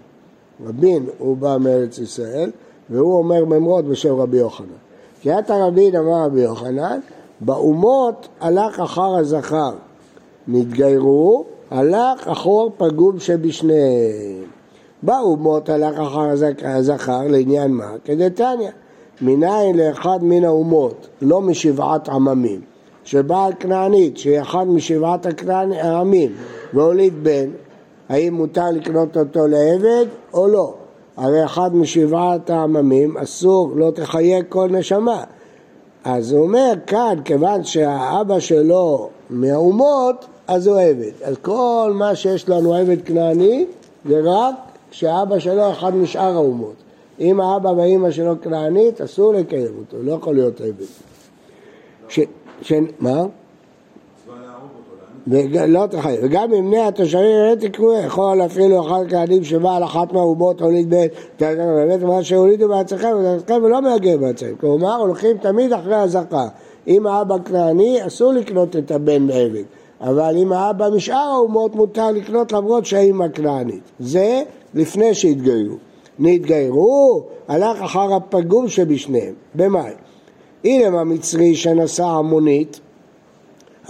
רבין 0.67 1.07
הוא 1.19 1.37
בא 1.37 1.57
מארץ 1.61 1.99
ישראל 1.99 2.51
והוא 2.91 3.19
אומר 3.19 3.45
ממרות 3.45 3.85
בשם 3.85 4.15
רבי 4.15 4.37
יוחנן. 4.37 4.67
קריאת 5.23 5.51
הרבין 5.51 5.97
אמר 5.97 6.25
רבי 6.25 6.41
יוחנן, 6.41 6.99
באומות 7.41 8.29
הלך 8.41 8.81
אחר 8.81 9.17
הזכר, 9.17 9.73
נתגיירו, 10.49 11.45
הלך 11.71 12.29
אחור 12.29 12.71
פגום 12.77 13.21
שבשניהם. 13.21 14.45
באומות 15.03 15.69
הלך 15.69 15.99
אחר 15.99 16.29
הזכר 16.63 17.23
לעניין 17.29 17.71
מה? 17.71 17.93
כדתניא. 18.05 18.71
מניין 19.23 19.77
לאחד 19.77 20.19
מן 20.23 20.45
האומות, 20.45 21.09
לא 21.23 21.41
משבעת 21.41 22.09
עממים, 22.09 22.61
שבעל 23.05 23.53
כנענית, 23.61 24.19
שהיא 24.19 24.41
אחד 24.41 24.69
משבעת 24.69 25.27
העמים, 25.49 26.33
והוליד 26.75 27.25
בן, 27.25 27.51
האם 28.11 28.35
מותר 28.35 28.71
לקנות 28.71 29.17
אותו 29.17 29.47
לעבד 29.47 30.07
או 30.35 30.49
לא? 30.49 30.75
הרי 31.17 31.45
אחד 31.45 31.75
משבעת 31.75 32.51
העממים 32.51 33.17
אסור, 33.17 33.73
לא 33.77 33.91
תחייג 33.91 34.45
כל 34.49 34.69
נשמה. 34.71 35.25
אז 36.05 36.33
הוא 36.33 36.43
אומר 36.43 36.73
כאן, 36.87 37.19
כיוון 37.25 37.65
שהאבא 37.65 38.41
שלו 38.41 39.09
מהאומות, 39.31 40.27
אז 40.47 40.67
הוא 40.67 40.81
עבד. 40.81 41.11
אז 41.25 41.37
כל 41.43 41.93
מה 41.95 42.15
שיש 42.15 42.49
לנו 42.49 42.75
עבד 42.75 43.03
כנעני 43.05 43.67
זה 44.05 44.21
רק 44.25 44.55
כשאבא 44.91 45.39
שלו 45.39 45.71
אחד 45.71 45.95
משאר 45.95 46.35
האומות. 46.35 46.75
אם 47.21 47.41
האבא 47.41 47.69
והאימא 47.69 48.11
שלו 48.11 48.35
כנענית, 48.43 49.01
אסור 49.01 49.33
לקיים 49.33 49.75
אותו, 49.79 49.97
לא 50.03 50.13
יכול 50.13 50.35
להיות 50.35 50.61
עבד. 50.61 50.87
ש... 52.09 52.21
ש... 52.63 52.73
מה? 53.01 53.25
לא 55.69 55.87
תחייב, 55.87 56.21
וגם 56.23 56.55
אם 56.55 56.67
בני 56.67 56.81
התושבים 56.81 57.37
לא 57.51 57.55
תקראו, 57.55 57.93
יכול 58.07 58.45
אפילו 58.45 58.87
אחד 58.87 59.05
כהנים 59.11 59.45
שבא 59.45 59.77
על 59.77 59.85
אחת 59.85 60.13
מהאומות 60.13 60.63
הוליד 60.63 60.91
בן, 60.91 61.07
באמת 61.39 62.03
מה 62.03 62.23
שהולידו 62.23 62.69
בעצמכם 62.69 63.09
ולא 63.63 63.83
מהגר 63.83 64.17
בעצמכם, 64.17 64.55
כלומר 64.61 64.97
הולכים 64.97 65.37
תמיד 65.37 65.73
אחרי 65.73 65.97
הזכה, 65.97 66.49
אם 66.89 67.07
האבא 67.07 67.37
כנעני 67.45 68.07
אסור 68.07 68.33
לקנות 68.33 68.77
את 68.77 68.91
הבן 68.91 69.27
בעבד, 69.27 69.65
אבל 70.01 70.37
אם 70.37 70.53
האבא 70.53 70.89
משאר 70.97 71.17
האומות 71.17 71.75
מותר 71.75 72.11
לקנות 72.11 72.53
למרות 72.53 72.87
שהאימא 72.87 73.29
כנענית, 73.29 73.83
זה 74.01 74.43
לפני 74.75 75.15
שהתגיירו. 75.15 75.77
נתגיירו, 76.19 77.23
הלך 77.49 77.83
אחר 77.83 78.15
הפגום 78.15 78.69
שבשניהם. 78.69 79.35
במאי? 79.55 79.93
הנה 80.65 81.01
המצרי 81.01 81.55
שנסע 81.55 82.07
המונית, 82.07 82.81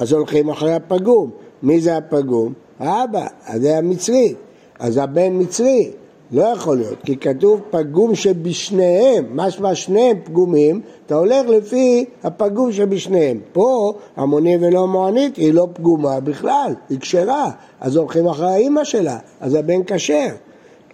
אז 0.00 0.12
הולכים 0.12 0.48
אחרי 0.48 0.74
הפגום. 0.74 1.30
מי 1.62 1.80
זה 1.80 1.96
הפגום? 1.96 2.52
האבא, 2.78 3.26
אז 3.46 3.62
זה 3.62 3.78
המצרי. 3.78 4.34
אז 4.78 4.96
הבן 4.96 5.40
מצרי. 5.40 5.90
לא 6.32 6.42
יכול 6.42 6.76
להיות, 6.76 6.98
כי 7.04 7.16
כתוב 7.16 7.60
פגום 7.70 8.14
שבשניהם, 8.14 9.24
משמע 9.30 9.74
שניהם 9.74 10.16
פגומים, 10.24 10.80
אתה 11.06 11.14
הולך 11.14 11.48
לפי 11.48 12.04
הפגום 12.22 12.72
שבשניהם. 12.72 13.40
פה 13.52 13.92
המוני 14.16 14.56
ולא 14.60 14.86
מוענית 14.86 15.36
היא 15.36 15.54
לא 15.54 15.68
פגומה 15.72 16.20
בכלל, 16.20 16.74
היא 16.88 17.00
כשרה, 17.00 17.50
אז 17.80 17.96
הולכים 17.96 18.26
אחרי 18.26 18.50
האימא 18.50 18.84
שלה, 18.84 19.18
אז 19.40 19.54
הבן 19.54 19.80
כשר. 19.86 20.28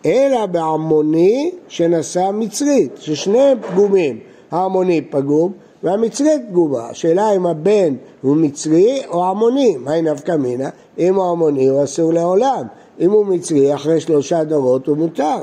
אלא 0.07 0.47
בעמוני 0.47 1.51
שנשא 1.69 2.31
מצרית, 2.33 2.93
ששניהם 2.97 3.59
פגומים, 3.73 4.19
העמוני 4.51 5.03
פגום 5.03 5.53
והמצרית 5.83 6.43
פגומה. 6.51 6.89
השאלה 6.91 7.33
אם 7.33 7.47
הבן 7.47 7.95
הוא 8.23 8.37
מצרי 8.37 9.03
או 9.11 9.25
עמוני, 9.25 9.77
מהי 9.77 10.03
נפקא 10.03 10.33
מינה? 10.33 10.69
אם 10.99 11.15
הוא 11.15 11.31
עמוני 11.31 11.69
הוא 11.69 11.85
אסור 11.85 12.13
לעולם, 12.13 12.63
אם 13.01 13.11
הוא 13.11 13.27
מצרי 13.27 13.75
אחרי 13.75 14.01
שלושה 14.01 14.45
דורות 14.45 14.87
הוא 14.87 14.97
מותר. 14.97 15.37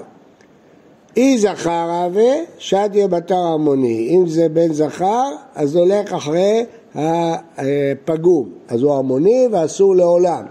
אי 1.18 1.38
זכר 1.38 2.06
אבה, 2.06 2.32
שדיה 2.58 3.08
בתר 3.08 3.46
עמוני. 3.54 4.10
אם 4.10 4.28
זה 4.28 4.50
בן 4.50 4.74
זכר, 4.74 5.32
אז 5.56 5.76
הולך 5.76 6.14
אחרי 6.14 6.66
הפגום, 6.96 8.50
אז 8.70 8.84
הוא 8.84 8.96
המוני 8.96 9.48
ואסור 9.52 9.96
לעולם. 9.96 10.46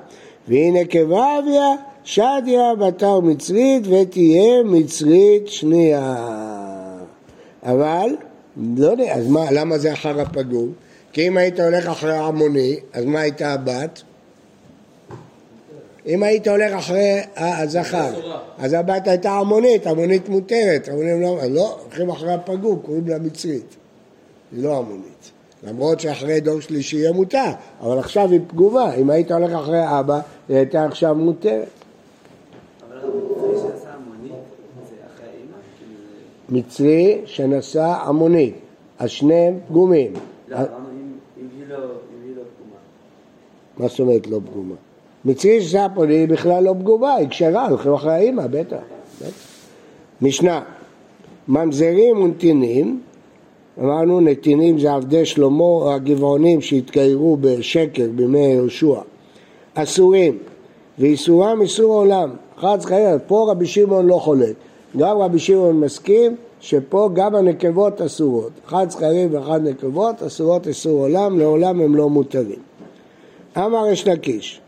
והנה 0.48 0.80
נקבה 0.80 1.38
אביה, 1.38 1.68
שדיה 2.04 2.74
בתר 2.78 3.20
מצרית 3.20 3.82
ותהיה 3.86 4.62
מצרית 4.64 5.48
שנייה. 5.48 6.16
אבל, 7.62 8.16
לא 8.56 8.86
יודע, 8.86 9.14
אז 9.14 9.28
מה, 9.28 9.50
למה 9.50 9.78
זה 9.78 9.92
אחר 9.92 10.20
הפגום? 10.20 10.72
כי 11.12 11.28
אם 11.28 11.36
היית 11.36 11.60
הולך 11.60 11.86
אחרי 11.86 12.16
המוני, 12.16 12.76
אז 12.92 13.04
מה 13.04 13.20
הייתה 13.20 13.52
הבת? 13.52 14.02
אם 16.06 16.22
היית 16.22 16.48
הולך 16.48 16.72
אחרי 16.72 17.20
הזכר, 17.36 18.38
אז 18.58 18.72
הבת 18.72 19.08
הייתה 19.08 19.30
המונית, 19.32 19.86
המונית 19.86 20.28
מותרת, 20.28 20.88
המונים 20.88 21.20
לא, 21.20 21.38
לא, 21.50 21.78
הולכים 21.84 22.10
אחרי 22.10 22.32
הפגום, 22.32 22.78
קוראים 22.82 23.08
לה 23.08 23.18
מצרית, 23.18 23.76
היא 24.52 24.64
לא 24.64 24.78
המונית. 24.78 25.30
למרות 25.62 26.00
שאחרי 26.00 26.40
דור 26.40 26.60
שלישי 26.60 26.96
יהיה 26.96 27.12
מותר, 27.12 27.50
אבל 27.80 27.98
עכשיו 27.98 28.30
היא 28.30 28.40
פגומה, 28.46 28.94
אם 28.94 29.10
היית 29.10 29.30
הולך 29.30 29.52
אחרי 29.52 30.00
אבא, 30.00 30.20
היא 30.48 30.56
הייתה 30.56 30.84
עכשיו 30.84 31.14
מותרת. 31.14 31.81
מצרי 36.52 37.20
שנשא 37.24 37.94
המונית, 38.04 38.54
אז 38.98 39.10
שניהם 39.10 39.58
פגומים. 39.68 40.12
לא, 40.48 40.56
אם 40.58 40.62
היא 41.58 41.64
לא 41.68 41.76
פגומה. 41.76 42.76
מה 43.78 43.88
זאת 43.88 44.00
אומרת 44.00 44.26
לא 44.26 44.40
פגומה? 44.50 44.74
מצרי 45.24 45.60
שנשא 45.60 45.78
המונית 45.78 46.10
היא 46.10 46.28
בכלל 46.28 46.64
לא 46.64 46.74
פגומה, 46.80 47.14
היא 47.14 47.28
כשרה, 47.28 47.68
הולכים 47.68 47.92
אחרי 47.92 48.12
האימא, 48.12 48.46
בטח. 48.46 48.76
משנה, 50.22 50.62
ממזרים 51.48 52.22
ונתינים, 52.22 53.00
אמרנו 53.78 54.20
נתינים 54.20 54.78
זה 54.78 54.92
עבדי 54.92 55.26
שלמה 55.26 55.64
או 55.64 55.94
הגבעונים 55.94 56.60
שהתגיירו 56.60 57.36
בשקר 57.40 58.08
בימי 58.14 58.46
יהושע, 58.46 59.00
אסורים, 59.74 60.38
ואיסורם 60.98 61.62
איסור 61.62 61.94
עולם, 61.94 62.30
חד 62.56 62.78
חייב, 62.82 63.20
פה 63.26 63.46
רבי 63.50 63.66
שמעון 63.66 64.06
לא 64.06 64.16
חולק, 64.16 64.54
גם 64.96 65.18
רבי 65.18 65.38
שמעון 65.38 65.80
מסכים 65.80 66.36
שפה 66.60 67.08
גם 67.14 67.34
הנקבות 67.34 68.00
אסורות, 68.00 68.50
אחד 68.66 68.90
זכרים 68.90 69.34
ואחד 69.34 69.68
נקבות 69.68 70.22
אסורות 70.22 70.66
איסור 70.66 71.00
עולם, 71.00 71.38
לעולם 71.38 71.80
הם 71.80 71.94
לא 71.94 72.10
מותרים. 72.10 72.60
אמר 73.56 73.86
יש 73.86 74.08
לקיש, 74.08 74.60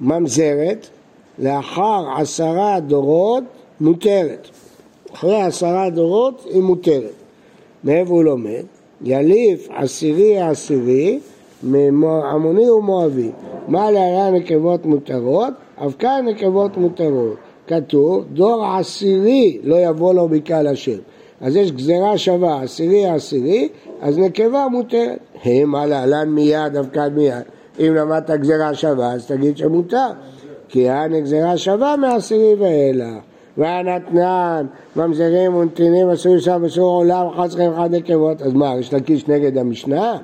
ממזרת 0.00 0.88
לאחר 1.38 2.04
עשרה 2.16 2.80
דורות 2.80 3.44
מותרת, 3.80 4.48
אחרי 5.14 5.42
עשרה 5.42 5.90
דורות 5.90 6.46
היא 6.50 6.62
מותרת. 6.62 7.12
מאיפה 7.84 8.10
הוא 8.12 8.24
לומד? 8.24 8.64
יליף 9.02 9.68
עשירי 9.70 10.40
עשירי 10.40 11.20
מעמוני 11.62 12.70
ומואבי. 12.70 13.30
מה 13.68 13.90
להלן 13.90 14.34
נקבות 14.34 14.86
מותרות? 14.86 15.52
אף 15.76 15.92
כאן 15.98 16.24
נקבות 16.28 16.76
מותרות. 16.76 17.36
כתוב, 17.66 18.24
דור 18.32 18.66
עשירי 18.66 19.58
לא 19.62 19.76
יבוא 19.76 20.14
לו 20.14 20.28
בקהל 20.28 20.66
השם. 20.66 20.98
אז 21.40 21.56
יש 21.56 21.72
גזירה 21.72 22.18
שווה, 22.18 22.62
עשירי 22.62 23.06
עשירי, 23.06 23.68
אז 24.00 24.18
נקבה 24.18 24.66
מותרת. 24.70 25.18
מה 25.66 25.86
להלן 25.86 26.28
מיד, 26.28 26.72
כאן 26.92 27.14
מיד. 27.14 27.42
אם 27.80 27.94
למדת 27.94 28.30
גזירה 28.30 28.74
שווה, 28.74 29.12
אז 29.12 29.26
תגיד 29.26 29.56
שמותר. 29.56 30.08
כי 30.68 30.90
אין 30.90 31.20
גזירה 31.20 31.56
שווה 31.56 31.96
מעשירי 31.96 32.54
ואילך. 32.58 33.14
והנתנן, 33.58 34.66
ממזרים 34.96 35.54
ונתינים 35.54 36.10
אסור 36.10 36.38
שם 36.38 36.64
אסור 36.64 36.90
עולם, 36.90 37.26
צריכים 37.48 37.72
אחד 37.72 37.94
נקבות, 37.94 38.42
אז 38.42 38.52
מה, 38.52 38.74
יש 38.78 38.94
לקיש 38.94 39.28
נגד 39.28 39.58
המשנה? 39.58 40.16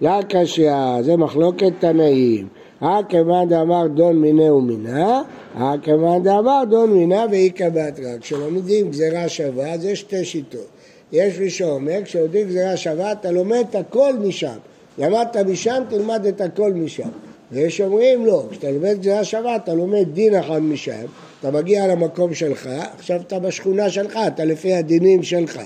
לא 0.00 0.10
קשיא, 0.28 1.02
זה 1.02 1.16
מחלוקת 1.16 1.72
תנאים. 1.78 2.48
הכיוון 2.80 3.48
דאמר 3.48 3.86
דון 3.86 4.16
מיני 4.16 4.50
ומינה, 4.50 5.22
הכיוון 5.54 6.22
דאמר 6.22 6.62
דון 6.70 6.92
מינה 6.92 7.26
ואיכא 7.30 7.68
בהתרא. 7.68 8.18
כשלומדים 8.20 8.90
גזירה 8.90 9.28
שווה, 9.28 9.72
אז 9.72 9.84
יש 9.84 10.00
שתי 10.00 10.24
שיטות. 10.24 10.66
יש 11.12 11.38
מי 11.38 11.50
שאומר, 11.50 11.98
כשלומדים 12.04 12.48
גזירה 12.48 12.76
שווה, 12.76 13.12
אתה 13.12 13.30
לומד 13.30 13.64
את 13.70 13.74
הכל 13.74 14.12
משם. 14.24 14.56
למדת 14.98 15.36
משם, 15.36 15.82
תלמד 15.88 16.26
את 16.26 16.40
הכל 16.40 16.72
משם. 16.72 17.08
ויש 17.52 17.80
אומרים 17.80 18.26
לא, 18.26 18.44
כשאתה 18.50 18.70
לומד 18.70 18.98
גזירה 19.00 19.24
שווה, 19.24 19.56
אתה 19.56 19.74
לומד 19.74 20.04
דין 20.12 20.34
אחד 20.34 20.62
משם, 20.62 21.04
אתה 21.40 21.50
מגיע 21.50 21.86
למקום 21.86 22.34
שלך, 22.34 22.68
עכשיו 22.98 23.20
אתה 23.20 23.38
בשכונה 23.38 23.90
שלך, 23.90 24.18
אתה 24.26 24.44
לפי 24.44 24.74
הדינים 24.74 25.22
שלך. 25.22 25.60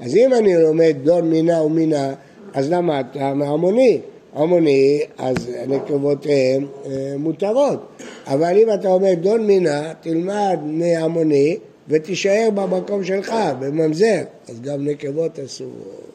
אז 0.00 0.16
אם 0.16 0.34
אני 0.34 0.62
לומד 0.62 0.96
דון 1.02 1.30
מינה 1.30 1.62
ומינה, 1.62 2.14
אז 2.54 2.70
למדת 2.70 3.16
מהמוני. 3.16 4.00
המוני, 4.34 5.00
אז 5.18 5.36
נקבותיהם 5.68 6.66
אה, 6.86 7.14
מותרות. 7.18 7.86
אבל 8.26 8.56
אם 8.56 8.68
אתה 8.74 8.88
אומר 8.88 9.14
דון 9.20 9.46
מינה, 9.46 9.92
תלמד 10.00 10.58
מהמוני 10.64 11.56
ותישאר 11.88 12.48
במקום 12.54 13.04
שלך, 13.04 13.34
בממזר, 13.60 14.22
אז 14.48 14.60
גם 14.60 14.84
נקבות 14.84 15.38
אסורות. 15.38 16.12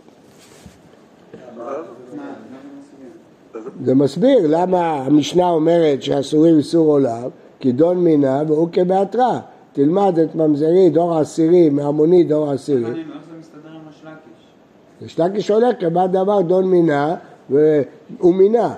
זה 3.85 3.95
מסביר 3.95 4.39
למה 4.47 4.93
המשנה 5.05 5.49
אומרת 5.49 6.03
שאסורים 6.03 6.57
איסור 6.57 6.91
עולם, 6.91 7.29
כי 7.59 7.71
דון 7.71 7.97
מינה 7.97 8.43
והוא 8.47 8.69
כבהתרא. 8.71 9.39
תלמד 9.73 10.19
את 10.19 10.35
ממזרי, 10.35 10.89
דור 10.89 11.17
עשירי, 11.17 11.69
מהמוני 11.69 12.23
דור 12.23 12.51
עשירי. 12.51 12.85
איך 12.85 12.95
זה 12.95 13.37
מסתדר 13.39 13.69
עם 13.69 13.81
השלקיש? 13.89 15.05
השלקיש 15.05 15.51
הולך 15.51 15.79
כמה 15.79 16.07
דבר 16.07 16.41
דון 16.41 16.65
מינה 16.65 17.15
והוא 17.49 18.33
מינה. 18.33 18.75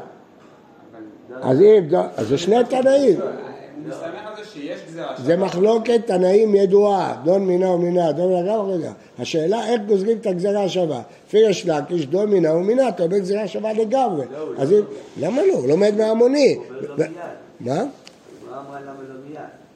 אז 1.41 1.61
אם, 1.61 1.95
אז 2.15 2.27
זה 2.27 2.37
שני 2.37 2.55
תנאים. 2.69 3.19
זה 5.23 5.37
מחלוקת 5.37 6.01
תנאים 6.05 6.55
ידועה, 6.55 7.21
דון 7.23 7.45
מינה 7.47 7.69
ומינה, 7.69 8.11
דון 8.11 8.33
מינה 8.33 8.59
ומינה. 8.59 8.91
השאלה 9.19 9.67
איך 9.67 9.81
גוזרים 9.87 10.17
את 10.17 10.25
הגזרה 10.25 10.63
השווה. 10.63 11.01
לפי 11.27 11.37
יש 11.37 11.65
לקיש, 11.65 12.05
דון 12.05 12.29
מינה 12.29 12.55
ומינה, 12.55 12.89
אתה 12.89 13.03
אומר 13.03 13.17
גזרה 13.17 13.47
שווה 13.47 13.73
לגמרי. 13.73 14.25
אז 14.57 14.75
למה 15.19 15.41
לא? 15.47 15.53
הוא 15.53 15.67
לומד 15.67 15.93
מהמוני. 15.97 16.57
מה? 17.59 17.83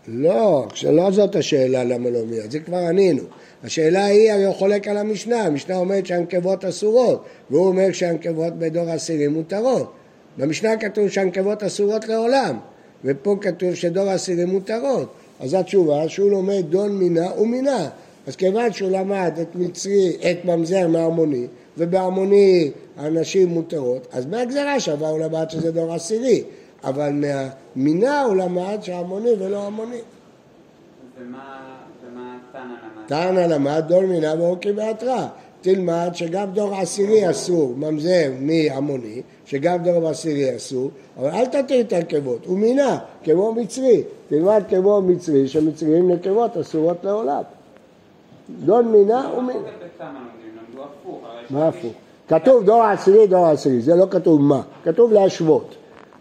לא, 0.07 0.67
לא 0.91 1.11
זאת 1.11 1.35
השאלה 1.35 1.83
למה 1.83 2.09
לא 2.09 2.19
מיד, 2.29 2.51
זה 2.51 2.59
כבר 2.59 2.77
ענינו. 2.77 3.23
השאלה 3.63 4.05
היא, 4.05 4.31
הרי 4.31 4.45
הוא 4.45 4.55
חולק 4.55 4.87
על 4.87 4.97
המשנה, 4.97 5.41
המשנה 5.41 5.77
אומרת 5.77 6.05
שהנקבות 6.05 6.65
אסורות, 6.65 7.25
והוא 7.49 7.67
אומר 7.67 7.91
שהנקבות 7.91 8.53
בדור 8.53 8.89
עשירי 8.89 9.27
מותרות. 9.27 9.91
במשנה 10.37 10.77
כתוב 10.77 11.09
שהנקבות 11.09 11.63
אסורות 11.63 12.07
לעולם, 12.07 12.57
ופה 13.05 13.35
כתוב 13.41 13.73
שדור 13.73 14.09
עשירי 14.09 14.45
מותרות. 14.45 15.13
אז 15.39 15.53
התשובה 15.53 16.09
שהוא 16.09 16.31
לומד 16.31 16.63
דון 16.69 16.97
מינה 16.97 17.33
ומינה. 17.41 17.89
אז 18.27 18.35
כיוון 18.35 18.73
שהוא 18.73 18.91
למד 18.91 19.33
את 19.41 19.55
מצרי, 19.55 20.17
את 20.31 20.45
ממזר 20.45 20.87
מהמוני, 20.87 21.47
ובהמוני 21.77 22.71
הנשים 22.97 23.47
מותרות, 23.47 24.07
אז 24.11 24.25
מהגזרה 24.25 24.79
שווה 24.79 25.09
הוא 25.09 25.19
למד 25.19 25.49
שזה 25.49 25.71
דור 25.71 25.93
עשירי. 25.93 26.43
אבל 26.83 27.11
מהמינה 27.13 28.21
הוא 28.21 28.35
למד 28.35 28.77
שהמוני 28.81 29.29
ולא 29.39 29.67
המוני. 29.67 30.01
ומה 31.19 31.62
תנא 33.05 33.39
למד? 33.39 33.83
דור 33.87 34.01
מינה 34.01 34.33
ואוקי 34.39 34.71
בהתרא. 34.71 35.27
תלמד 35.63 36.09
שגם 36.13 36.51
דור 36.53 36.75
עשירי 36.75 37.29
אסור, 37.29 37.73
ממזר 37.77 38.31
מהמוני, 38.39 39.21
שגם 39.45 39.83
דור 39.83 40.09
עשירי 40.09 40.55
אסור, 40.55 40.89
אבל 41.19 41.29
אל 41.29 41.45
תתיר 41.45 41.81
את 41.81 41.93
הנקבות, 41.93 42.45
הוא 42.45 42.57
מינה, 42.57 42.97
כמו 43.23 43.53
מצרי. 43.53 44.03
תלמד 44.29 44.63
כמו 44.69 45.01
מצרי, 45.01 45.47
שמצרים 45.47 46.11
נקבות 46.11 46.57
אסורות 46.57 46.97
לעולם. 47.03 47.41
דון 48.49 48.87
מינה 48.87 49.29
ומינה. 49.37 49.59
מה 51.49 51.67
הפוך? 51.67 51.93
כתוב 52.27 52.63
דור 52.63 52.83
עשירי, 52.83 53.27
דור 53.27 53.45
עשירי, 53.45 53.81
זה 53.81 53.95
לא 53.95 54.05
כתוב 54.11 54.41
מה, 54.41 54.61
כתוב 54.83 55.13
להשוות. 55.13 55.75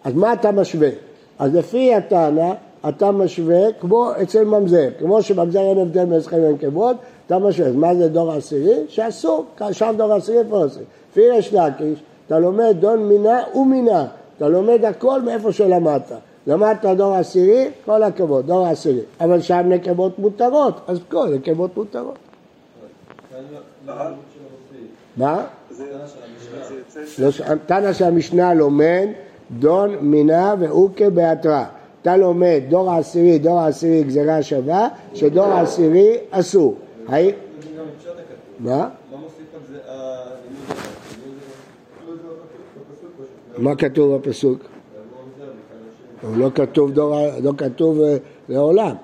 אז 0.05 0.15
מה 0.15 0.33
אתה 0.33 0.53
משווה? 0.53 0.89
אז 1.39 1.55
לפי 1.55 1.95
הטענה, 1.95 2.55
אתה 2.89 3.11
משווה 3.11 3.73
כמו 3.81 4.11
אצל 4.23 4.45
ממזר, 4.45 4.89
כמו 4.99 5.23
שממזר 5.23 5.61
אין 5.61 5.79
הבדל 5.79 6.05
בין 6.05 6.19
זכרים 6.21 6.43
לנקבות, 6.43 6.97
אתה 7.27 7.39
משווה. 7.39 7.69
אז 7.69 7.75
מה 7.75 7.95
זה 7.95 8.09
דור 8.09 8.33
עשירי? 8.33 8.79
שאסור, 8.89 9.45
שם 9.73 9.95
דור 9.97 10.13
עשירי 10.13 10.39
איפה 10.39 10.65
עשירי. 10.65 10.85
לפי 11.11 11.21
יש 11.21 11.53
להקיש, 11.53 12.03
אתה 12.27 12.39
לומד 12.39 12.77
דון 12.81 13.09
מינה 13.09 13.43
ומינה, 13.55 14.07
אתה 14.37 14.49
לומד 14.49 14.85
הכל 14.85 15.23
מאיפה 15.23 15.53
שלמדת. 15.53 16.13
למדת 16.47 16.85
דור 16.87 17.15
עשירי, 17.15 17.71
כל 17.85 18.03
הכבוד, 18.03 18.47
דור 18.47 18.67
עשירי. 18.67 19.01
אבל 19.21 19.41
שם 19.41 19.63
נקבות 19.69 20.19
מותרות, 20.19 20.81
אז 20.87 20.99
כל 21.09 21.29
נקבות 21.35 21.77
מותרות. 21.77 22.19
מה? 25.17 25.45
תנא 27.67 27.93
של 27.93 28.05
המשנה 28.05 28.55
לומד 28.55 29.09
דון 29.51 29.97
מינה 30.01 30.55
ואוכה 30.59 31.11
בהתרא. 31.11 31.65
אתה 32.03 32.17
לומד 32.17 32.63
דור 32.69 32.91
העשירי, 32.91 33.39
דור 33.39 33.61
העשירי 33.61 34.03
גזירה 34.05 34.43
שווה, 34.43 34.89
שדור 35.15 35.45
העשירי 35.45 36.17
אסור. 36.31 36.77
מה? 38.59 38.89
מה 43.59 43.77
כתוב 43.77 44.17
בפסוק? 44.17 44.59
לא 46.37 46.51
כתוב, 46.55 46.93
דור, 46.93 47.15
לא 47.43 47.53
כתוב 47.59 48.01
אה, 48.01 48.17
לא 48.49 48.55
לעולם. 48.55 48.97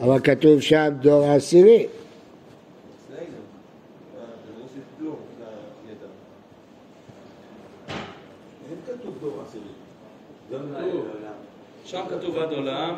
אבל 0.00 0.18
כתוב 0.20 0.60
שם 0.60 0.88
דור 1.00 1.24
העשירי. 1.24 1.86
אצלנו. 1.86 3.20
אה, 3.20 4.24
זה 4.46 4.52
לא 4.52 4.62
מוסיף 4.62 4.84
כלום, 4.98 5.16
זה 5.38 5.44
הידע. 5.88 6.06
אין 8.70 8.78
כתוב 8.98 9.14
דור 9.20 9.42
עשירי. 9.48 9.64
גם 10.52 10.58
כתוב. 10.58 11.04
שם 11.94 12.00
כתוב 12.18 12.38
עד 12.38 12.52
עולם, 12.52 12.94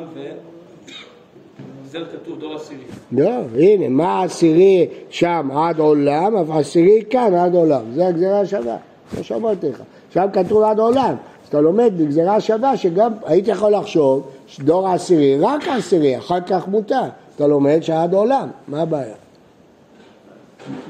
וזה 1.85 1.99
כתוב 2.13 2.41
דור 2.41 2.55
עשירי. 2.55 2.85
לא, 3.13 3.31
הנה, 3.59 3.89
מה 3.89 4.23
עשירי 4.23 4.89
שם 5.11 5.49
עד 5.53 5.79
עולם, 5.79 6.37
אף 6.37 6.51
עשירי 6.51 7.03
כאן 7.11 7.35
עד 7.35 7.55
עולם. 7.55 7.83
זה 7.95 8.07
הגזירה 8.07 8.41
השווה, 8.41 8.77
כמו 9.11 9.25
שאמרתי 9.25 9.69
לך. 9.69 9.83
שם 10.13 10.27
כתוב 10.33 10.63
עד 10.63 10.79
עולם. 10.79 11.15
אז 11.43 11.49
אתה 11.49 11.61
לומד 11.61 11.93
בגזירה 11.97 12.41
שווה 12.41 12.77
שגם 12.77 13.13
הייתי 13.25 13.51
יכול 13.51 13.73
לחשוב 13.73 14.31
שדור 14.47 14.89
העשירי, 14.89 15.39
רק 15.41 15.69
העשירי, 15.69 16.19
אחר 16.19 16.41
כך 16.41 16.69
מותר. 16.69 17.03
אתה 17.37 17.47
לומד 17.47 17.79
שעד 17.83 18.15
עולם, 18.15 18.49
מה 18.69 18.83
הבעיה? 18.83 19.15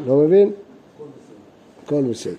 לא 0.06 0.16
מבין? 0.16 0.50
הכל 1.84 2.02
בסדר. 2.02 2.34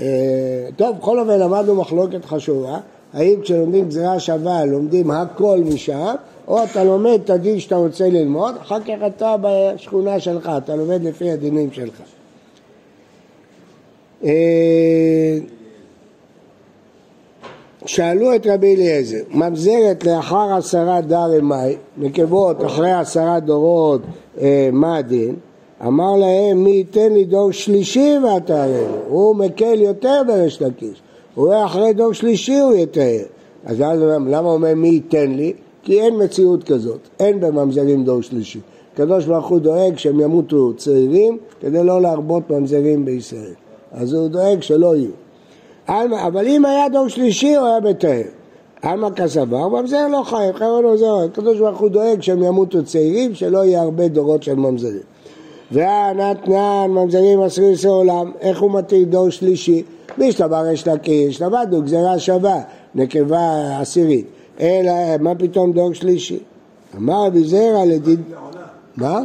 אה, 0.00 0.68
טוב, 0.76 0.98
בכל 0.98 1.18
אופן 1.18 1.38
למדנו 1.38 1.74
מחלוקת 1.74 2.24
חשובה, 2.24 2.78
האם 3.14 3.40
כשלומדים 3.42 3.88
גזירה 3.88 4.20
שווה 4.20 4.64
לומדים 4.64 5.10
הכל 5.10 5.58
משם, 5.64 6.14
או 6.48 6.64
אתה 6.64 6.84
לומד 6.84 7.20
את 7.24 7.30
הדין 7.30 7.60
שאתה 7.60 7.76
רוצה 7.76 8.08
ללמוד, 8.08 8.54
אחר 8.62 8.80
כך 8.80 8.94
אתה 9.06 9.36
בשכונה 9.42 10.20
שלך, 10.20 10.50
אתה 10.56 10.76
לומד 10.76 11.02
לפי 11.02 11.30
הדינים 11.30 11.72
שלך. 11.72 12.02
אה, 14.24 15.38
שאלו 17.86 18.34
את 18.34 18.46
רבי 18.46 18.74
אליעזר, 18.74 19.22
ממזרת 19.30 20.04
לאחר 20.04 20.54
עשרה 20.58 21.00
דרי 21.00 21.40
מאי, 21.40 21.76
נקבות 21.96 22.64
אחרי 22.64 22.92
עשרה 22.92 23.40
דורות, 23.40 24.00
אה, 24.40 24.68
מה 24.72 24.96
הדין? 24.96 25.36
אמר 25.86 26.16
להם, 26.16 26.64
מי 26.64 26.70
ייתן 26.70 27.12
לי 27.12 27.24
דור 27.24 27.52
שלישי 27.52 28.14
ועתרנו? 28.24 28.96
הוא 29.08 29.36
מקל 29.36 29.80
יותר 29.80 30.22
בריש 30.26 30.62
לקיש. 30.62 31.02
רואה 31.36 31.64
אחרי 31.64 31.92
דור 31.92 32.12
שלישי 32.12 32.58
הוא 32.58 32.74
יתאר. 32.74 33.22
אז 33.64 33.80
למה 34.26 34.48
אומר 34.48 34.74
מי 34.74 34.88
ייתן 34.88 35.30
לי? 35.30 35.52
כי 35.82 36.00
אין 36.00 36.22
מציאות 36.22 36.64
כזאת, 36.64 37.00
אין 37.20 37.40
בממזרים 37.40 38.04
דור 38.04 38.22
שלישי. 38.22 38.60
הקדוש 38.94 39.24
ברוך 39.24 39.46
הוא 39.46 39.58
דואג 39.58 39.98
שהם 39.98 40.20
ימותו 40.20 40.72
צעירים 40.76 41.38
כדי 41.60 41.84
לא 41.84 42.02
להרבות 42.02 42.50
ממזרים 42.50 43.04
בישראל. 43.04 43.54
אז 43.92 44.12
הוא 44.12 44.28
דואג 44.28 44.62
שלא 44.62 44.96
יהיו. 44.96 45.10
אבל 46.26 46.46
אם 46.46 46.64
היה 46.64 46.88
דור 46.88 47.08
שלישי 47.08 47.54
הוא 47.54 47.66
היה 47.66 47.80
בטהר. 47.80 48.22
עלמא 48.82 49.10
כסבר, 49.10 49.68
ממזר 49.68 50.08
לא 50.08 50.22
חי, 50.24 50.44
חייב 50.54 50.70
ממזר. 50.84 51.16
הקדוש 51.24 51.58
ברוך 51.58 51.78
הוא 51.78 51.88
דואג 51.88 52.22
שהם 52.22 52.42
ימותו 52.42 52.84
צעירים, 52.84 53.34
שלא 53.34 53.64
יהיה 53.64 53.82
הרבה 53.82 54.08
דורות 54.08 54.42
של 54.42 54.54
ממזרים. 54.54 55.02
והנתנן 55.72 56.86
ממזרים 56.90 57.40
עשרים 57.40 57.72
עשרה 57.72 57.92
עולם, 57.92 58.32
איך 58.40 58.60
הוא 58.60 58.70
מתיר 58.70 59.04
דור 59.04 59.30
שלישי? 59.30 59.82
בישתבר 60.18 60.66
יש 60.72 60.88
לקיש, 60.88 61.42
למדנו 61.42 61.82
גזירה 61.82 62.18
שווה, 62.18 62.60
נקבה 62.94 63.78
עשירית. 63.80 64.26
אלא, 64.60 64.92
מה 65.20 65.34
פתאום 65.34 65.72
דור 65.72 65.92
שלישי? 65.92 66.38
אמר 66.96 67.26
רבי 67.26 67.44
זרע 67.44 67.84
לדיד... 67.84 68.20
מה? 68.96 69.20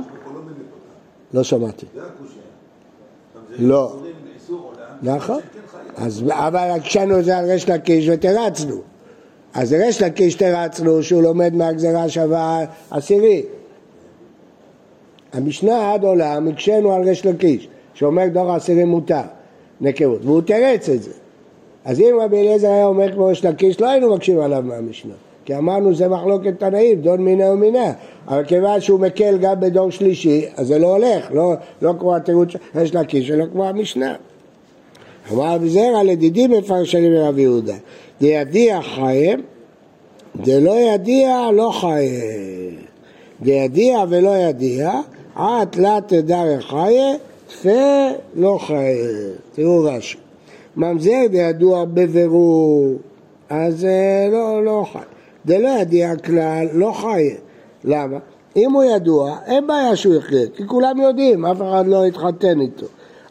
לא 1.33 1.43
שמעתי. 1.43 1.85
לא. 3.59 3.95
נכון. 5.01 5.39
אז 5.97 6.23
אבל 6.29 6.69
הקשנו 6.75 7.19
את 7.19 7.25
זה 7.25 7.37
על 7.37 7.45
ריש 7.45 7.69
לקיש 7.69 8.09
ותרצנו. 8.09 8.75
אז 9.53 9.73
ריש 9.73 10.01
לקיש 10.01 10.35
תרצנו 10.35 11.03
שהוא 11.03 11.23
לומד 11.23 11.53
מהגזירה 11.53 12.09
שווה 12.09 12.65
עשירית. 12.91 13.45
המשנה 15.33 15.93
עד 15.93 16.03
עולם 16.03 16.47
הקשינו 16.47 16.93
על 16.93 17.03
ריש 17.03 17.25
לקיש, 17.25 17.67
שאומר 17.93 18.27
דור 18.27 18.51
העשירי 18.51 18.83
מותר, 18.83 19.21
נקבות, 19.81 20.25
והוא 20.25 20.41
תרץ 20.41 20.89
את 20.89 21.03
זה. 21.03 21.11
אז 21.85 21.99
אם 21.99 22.17
רבי 22.21 22.37
אליעזר 22.37 22.67
היה 22.67 22.85
אומר 22.85 23.13
כמו 23.13 23.25
ריש 23.25 23.45
לקיש, 23.45 23.81
לא 23.81 23.89
היינו 23.89 24.15
מקשים 24.15 24.39
עליו 24.39 24.63
מהמשנה. 24.65 25.13
כי 25.45 25.55
אמרנו 25.55 25.95
זה 25.95 26.07
מחלוקת 26.07 26.59
תנאים, 26.59 27.01
דון 27.01 27.21
מינה 27.21 27.51
ומינה. 27.51 27.91
אבל 28.27 28.43
כיוון 28.43 28.81
שהוא 28.81 28.99
מקל 28.99 29.37
גם 29.37 29.59
בדור 29.59 29.91
שלישי, 29.91 30.45
אז 30.55 30.67
זה 30.67 30.79
לא 30.79 30.95
הולך, 30.95 31.31
לא, 31.31 31.53
לא 31.81 31.93
כמו 31.99 32.15
התירוץ 32.15 32.49
ריש 32.75 32.95
לקיש, 32.95 33.31
אלא 33.31 33.45
כמו 33.51 33.65
המשנה. 33.65 34.15
אמר 35.31 35.55
רבי 35.55 35.69
זרע 35.69 36.03
לדידי 36.03 36.47
מפרשנים 36.47 37.13
מרבי 37.13 37.41
יהודה. 37.41 37.75
דידיע 38.19 38.81
חיים, 38.81 39.41
דלא 40.35 40.75
ידיע 40.93 41.49
לא 41.53 41.71
חיים. 41.81 42.75
דידיע 43.41 44.03
ולא 44.09 44.37
ידיע, 44.37 44.91
עד 45.35 45.75
לה 45.75 45.99
תדע 46.07 46.43
חיה, 46.59 47.13
תפה 47.47 48.07
לא 48.35 48.57
חיה. 48.61 49.33
תראו 49.53 49.83
רש"י. 49.83 50.17
ממזר 50.77 51.27
דידוע 51.29 51.85
בבירור, 51.85 52.95
אז 53.49 53.85
אה, 53.85 54.27
לא, 54.31 54.65
לא 54.65 54.85
חי. 54.91 54.99
דלא 55.45 55.69
ידיע 55.81 56.15
כלל, 56.15 56.67
לא 56.73 56.91
חיה. 56.91 57.35
למה? 57.83 58.17
אם 58.55 58.71
הוא 58.71 58.83
ידוע, 58.83 59.37
אין 59.45 59.67
בעיה 59.67 59.95
שהוא 59.95 60.15
יחיה, 60.15 60.47
כי 60.55 60.67
כולם 60.67 60.99
יודעים, 60.99 61.45
אף 61.45 61.57
אחד 61.61 61.87
לא 61.87 62.05
יתחתן 62.05 62.61
איתו. 62.61 62.85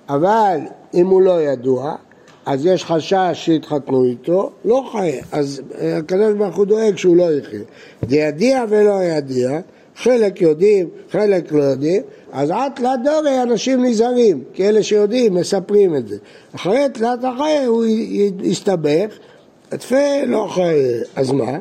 אבל 0.08 0.58
אם 0.94 1.06
הוא 1.06 1.22
לא 1.22 1.42
ידוע, 1.42 1.94
אז 2.46 2.66
יש 2.66 2.84
חשש 2.84 3.32
שיתחתנו 3.32 4.04
איתו, 4.04 4.50
לא 4.64 4.88
חיה. 4.92 5.22
אז 5.32 5.62
אה, 5.80 5.96
הקדוש 5.96 6.34
ברוך 6.34 6.56
הוא 6.56 6.66
דואג 6.66 6.96
שהוא 6.96 7.16
לא 7.16 7.32
יחיה. 7.32 7.60
דידיע 8.02 8.64
ולא 8.68 9.02
ידיע, 9.02 9.60
חלק 9.96 10.40
יודעים, 10.40 10.88
חלק 11.10 11.52
לא 11.52 11.62
יודעים, 11.62 12.02
אז 12.36 12.50
עד 12.50 12.72
תלת 12.74 13.02
דורי 13.04 13.42
אנשים 13.42 13.84
נזהרים, 13.84 14.44
כי 14.52 14.68
אלה 14.68 14.82
שיודעים 14.82 15.34
מספרים 15.34 15.96
את 15.96 16.08
זה. 16.08 16.16
אחרי 16.54 16.86
תלת 16.92 17.24
החיה 17.24 17.66
הוא 17.66 17.84
יסתבך, 18.40 19.18
תפה 19.68 20.24
לא 20.26 20.46
חיה, 20.50 21.02
אז 21.16 21.32
מה? 21.32 21.58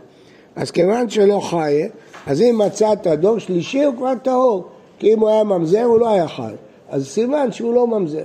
אז 0.55 0.71
כיוון 0.71 1.09
שלא 1.09 1.39
חיה, 1.39 1.87
אז 2.27 2.41
אם 2.41 2.61
מצאת 2.65 3.07
דור 3.07 3.39
שלישי 3.39 3.83
הוא 3.83 3.95
כבר 3.95 4.13
טהור, 4.23 4.67
כי 4.99 5.13
אם 5.13 5.19
הוא 5.19 5.29
היה 5.29 5.43
ממזר 5.43 5.83
הוא 5.83 5.99
לא 5.99 6.09
היה 6.09 6.27
חי, 6.27 6.53
אז 6.89 7.07
סימן 7.07 7.51
שהוא 7.51 7.73
לא 7.73 7.87
ממזר. 7.87 8.23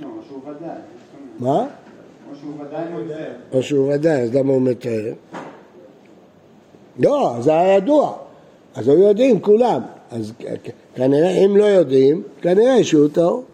לא. 0.00 0.08
מה? 1.38 1.66
או 2.30 2.36
שהוא 2.40 2.52
ודאי 2.60 2.84
ממזר. 2.92 3.30
או 3.52 3.62
שהוא 3.62 3.92
ודאי, 3.94 4.20
אז 4.20 4.34
למה 4.34 4.52
הוא 4.52 4.62
מתאר? 4.62 5.12
לא, 6.98 7.34
זה 7.40 7.50
היה 7.50 7.76
ידוע. 7.76 8.12
אז 8.74 8.88
היו 8.88 8.98
יודעים 8.98 9.40
כולם. 9.40 9.80
אז 10.10 10.32
כנראה, 10.94 11.30
אם 11.30 11.56
לא 11.56 11.64
יודעים, 11.64 12.22
כנראה 12.42 12.84
שהוא 12.84 13.08
טהור. 13.08 13.44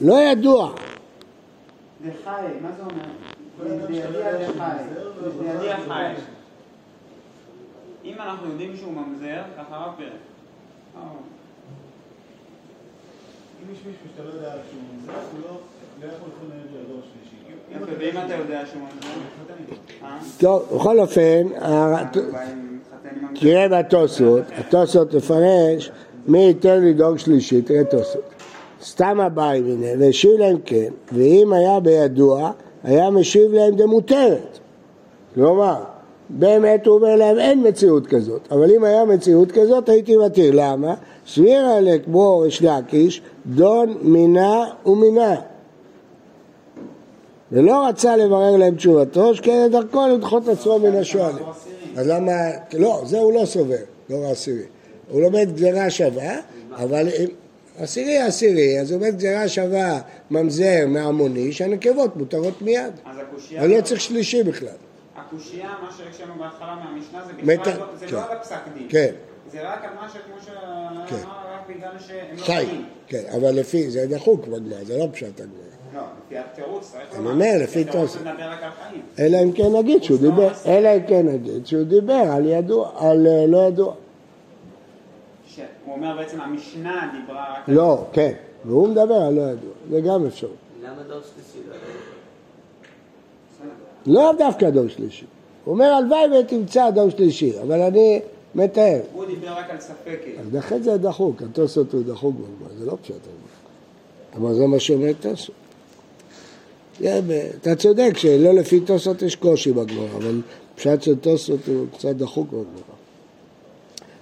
לא 0.00 0.14
ידוע. 0.22 0.72
זה 2.04 2.10
חי, 2.24 2.30
מה 2.62 2.68
זה 2.76 2.82
אומר? 2.82 3.04
זה 3.86 3.94
ידיע 3.94 4.10
זה 4.38 5.84
חי. 5.88 6.12
אם 8.04 8.14
אנחנו 8.18 8.48
יודעים 8.48 8.76
שהוא 8.76 8.92
ממזר, 8.92 9.42
ככה 9.58 9.76
רק 9.76 9.96
פרק. 9.96 10.12
אם 13.62 13.72
יש 13.72 13.78
מישהו 13.86 14.02
שאתה 14.16 14.28
לא 14.28 14.34
יודע 14.34 14.52
שהוא 14.70 14.82
מזרח, 15.02 15.24
הוא 15.32 15.40
לא 15.48 15.58
לא 16.02 16.06
יכול 16.06 16.28
לכונן 16.28 16.82
לדור 16.84 17.00
שלישי. 17.12 17.36
אם 17.72 17.84
אתה 17.84 17.92
ואם 17.98 18.26
אתה 18.26 18.34
יודע 18.34 18.66
שהוא 18.66 18.82
ממזר? 18.82 19.08
טוב, 20.38 20.76
בכל 20.76 20.98
אופן, 20.98 21.46
תראה 23.34 23.68
בתוספות, 23.68 24.42
התוספות 24.58 25.10
תפרש 25.10 25.90
מי 26.26 26.38
ייתן 26.38 26.92
דור 26.92 27.16
שלישי, 27.16 27.62
תראה 27.62 27.84
תוספות. 27.84 28.22
סתם 28.82 29.20
הבאי 29.20 29.60
מיניה, 29.60 29.96
והשיב 29.98 30.30
להם 30.38 30.56
כן, 30.64 30.88
ואם 31.12 31.52
היה 31.52 31.80
בידוע, 31.80 32.50
היה 32.84 33.10
משיב 33.10 33.52
להם 33.52 33.76
דמותרת. 33.76 34.58
כלומר, 35.34 35.76
באמת 36.28 36.86
הוא 36.86 36.94
אומר 36.94 37.16
להם 37.16 37.38
אין 37.38 37.68
מציאות 37.68 38.06
כזאת, 38.06 38.40
אבל 38.50 38.70
אם 38.70 38.84
היה 38.84 39.04
מציאות 39.04 39.52
כזאת 39.52 39.88
הייתי 39.88 40.16
מתיר, 40.16 40.52
למה? 40.54 40.94
סבירה 41.26 41.80
לכמו 41.80 42.38
ריש 42.38 42.62
לקיש, 42.62 43.22
דון 43.46 43.94
מינה 44.02 44.64
ומינה. 44.86 45.34
ולא 47.52 47.86
רצה 47.88 48.16
לברר 48.16 48.56
להם 48.56 48.74
תשובתו, 48.74 49.34
שכן 49.34 49.68
דרכו 49.72 50.06
לדחות 50.06 50.48
עצמו 50.48 50.78
מן 50.78 50.96
השואלים. 50.96 51.44
אז 51.96 52.06
למה, 52.08 52.32
לא, 52.72 53.02
זה 53.06 53.18
הוא 53.18 53.32
לא 53.32 53.46
סובר, 53.46 53.76
דור 54.10 54.24
העשירי. 54.26 54.62
הוא 55.10 55.20
לומד 55.20 55.48
גזירה 55.54 55.90
שווה, 55.90 56.36
אבל 56.74 57.08
אם, 57.08 57.26
עשירי 57.78 58.18
עשירי, 58.18 58.80
אז 58.80 58.90
הוא 58.90 59.00
לומד 59.00 59.16
גזירה 59.16 59.48
שווה 59.48 60.00
ממזר 60.30 60.86
מעמוני, 60.88 61.52
שהנקבות 61.52 62.16
מותרות 62.16 62.62
מיד. 62.62 62.92
אז 63.04 63.16
הקושייה... 63.18 63.62
אני 63.64 63.76
לא 63.76 63.80
צריך 63.82 64.00
שלישי 64.00 64.42
בכלל. 64.42 64.68
הקושייה, 65.16 65.74
מה 65.82 65.88
שהקשנו 65.98 66.34
בהתחלה 66.38 66.76
מהמשנה, 66.84 67.24
זה 67.26 67.32
בכלל 67.32 67.78
לא- 67.78 67.86
זה 67.98 68.06
כן. 68.06 68.14
לא 68.14 68.24
על 68.30 68.36
הפסק 68.36 68.56
דין. 68.74 68.86
כן. 68.90 69.12
זה 69.52 69.58
רק 69.62 69.84
על 69.84 69.90
מה 70.00 70.08
שכמו 70.08 70.34
שאמר, 70.46 71.06
כן. 71.06 71.16
רק 71.16 71.76
בגלל 71.76 71.90
שהם 72.06 72.36
לא 72.36 72.42
חי, 72.42 72.52
חיים. 72.66 72.84
כן, 73.06 73.22
אבל 73.36 73.50
לפי, 73.50 73.90
זה 73.90 74.06
דחוק 74.06 74.46
בגמרא, 74.46 74.84
זה 74.84 74.98
לא 74.98 75.08
פשט 75.12 75.40
הגמרא. 75.40 75.69
לא, 75.94 76.00
לפי 76.26 76.38
התירוץ 76.38 76.92
צריך 76.92 77.14
אני 77.14 77.24
לומר. 77.24 77.30
אומר, 77.32 77.62
לפי 77.62 77.84
חיים. 77.92 79.02
אלא 79.18 79.38
אם 79.42 79.52
כן 79.52 79.76
נגיד 79.76 80.02
שהוא 80.02 80.18
דיבר, 80.18 80.48
אלא 80.66 80.88
אם 80.96 81.06
כן 81.08 81.26
נגיד 81.28 81.66
שהוא 81.66 81.82
דיבר 81.82 82.24
על 82.32 82.46
ידוע, 82.46 82.90
על 82.96 83.26
אה, 83.26 83.46
לא 83.46 83.58
ידוע. 83.58 83.94
שהוא 85.46 85.64
אומר 85.86 86.16
בעצם 86.16 86.40
המשנה 86.40 87.12
דיברה 87.20 87.54
רק 87.54 87.68
על... 87.68 87.74
לא, 87.74 88.04
כן, 88.12 88.32
והוא 88.64 88.88
מדבר 88.88 89.14
על 89.14 89.34
לא 89.34 89.42
ידוע, 89.42 89.72
זה 89.90 90.00
גם 90.00 90.26
אפשרות. 90.26 90.54
למה 90.82 91.02
דור 91.08 91.20
שלישי 91.20 91.68
לא 91.68 91.74
יודע? 91.74 91.86
לא 94.06 94.32
דווקא 94.38 94.70
דור 94.70 94.88
שלישי. 94.88 95.26
הוא 95.64 95.72
אומר 95.74 95.92
הלוואי 95.92 96.40
ותמצא 96.40 96.90
דור 96.90 97.10
שלישי, 97.10 97.60
אבל 97.60 97.80
אני 97.80 98.20
מתאר. 98.54 99.00
הוא 99.12 99.26
דיבר 99.26 99.52
רק 99.52 99.70
על 99.70 99.80
ספק. 99.80 100.18
אז 100.40 100.54
לכן 100.54 100.82
זה 100.82 100.98
דחוק, 100.98 101.42
התוספות 101.42 101.92
הוא 101.92 102.02
דחוק 102.06 102.34
בגמרא, 102.34 102.72
זה 102.78 102.86
לא 102.86 102.96
פשט 103.02 103.14
הגמרא. 103.14 104.48
אבל 104.48 104.54
זה 104.54 104.66
מה 104.66 104.80
שאומר 104.80 105.12
תוספות. 105.20 105.59
זה 107.00 107.20
ב- 107.26 107.48
אתה 107.62 107.74
צודק 107.74 108.12
שלא 108.16 108.54
לפי 108.54 108.80
תוספות 108.80 109.22
יש 109.22 109.36
קושי 109.36 109.72
בגמרא, 109.72 110.06
אבל 110.16 110.40
פשט 110.76 111.02
של 111.02 111.16
תוספות 111.16 111.60
הוא 111.66 111.86
קצת 111.96 112.08
דחוק 112.08 112.48
בגמרא. 112.48 112.64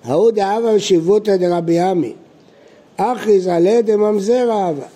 ההוא 0.04 0.30
דאבה 0.30 0.74
ושיבותא 0.74 1.36
דרבי 1.36 1.80
עמי, 1.80 2.12
אחיז 2.96 3.46
עלי 3.46 3.82
דממזר 3.82 4.50
אהבה. 4.52 4.86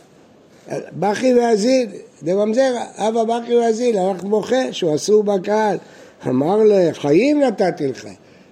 בכי 0.93 1.35
ואזיל, 1.35 1.89
דממזר, 2.23 2.73
אבא 2.97 3.25
בכי 3.25 3.57
ואזיל, 3.57 3.99
הלך 3.99 4.25
בוכה 4.25 4.73
שהוא 4.73 4.95
אסור 4.95 5.23
בקהל. 5.23 5.77
אמר 6.29 6.57
לו, 6.57 6.75
חיים 6.93 7.41
נתתי 7.41 7.89
לך. 7.89 8.09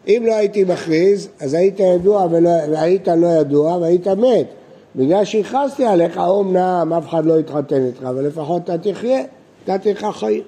אם 0.08 0.22
לא 0.26 0.34
הייתי 0.34 0.64
מכריז, 0.64 1.28
אז 1.40 1.54
היית 1.54 1.80
ידוע 1.80 2.26
ולא, 2.30 2.50
והיית 2.70 3.08
לא 3.08 3.26
ידוע 3.26 3.76
והיית 3.76 4.08
מת. 4.08 4.46
בגלל 4.96 5.24
שהכרזתי 5.24 5.84
עליך, 5.84 6.18
אומנם 6.18 6.92
אף 6.98 7.08
אחד 7.08 7.26
לא 7.26 7.40
יתחתן 7.40 7.86
איתך, 7.86 8.02
אבל 8.02 8.26
לפחות 8.26 8.62
אתה 8.64 8.78
תחיה, 8.78 9.22
נתתי 9.68 9.92
לך 9.92 10.06
חיים. 10.12 10.42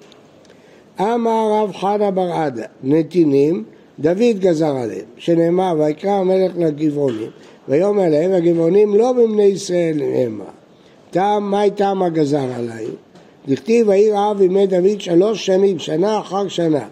אמר 1.01 1.51
רב 1.53 1.73
חנה 1.73 2.11
בר 2.11 2.33
עדה, 2.33 2.65
נתינים, 2.83 3.65
דוד 3.99 4.39
גזר 4.39 4.77
עליהם, 4.77 5.07
שנאמר, 5.17 5.75
ויקרא 5.79 6.11
המלך 6.11 6.53
לגבעונים, 6.57 7.31
ויאמר 7.69 8.09
להם, 8.09 8.33
הגבעונים 8.33 8.95
לא 8.95 9.15
מבני 9.15 9.43
ישראל 9.43 10.03
המה. 10.03 10.45
טעם, 11.11 11.51
מהי 11.51 11.71
טעם 11.71 12.03
הגזר 12.03 12.47
עליי? 12.57 12.87
דכתיב, 13.49 13.91
העיר 13.91 14.15
אב 14.31 14.43
ימי 14.43 14.67
דוד 14.67 15.01
שלוש 15.01 15.47
שנים, 15.47 15.79
שנה 15.79 16.19
אחר 16.21 16.49
שנה. 16.49 16.85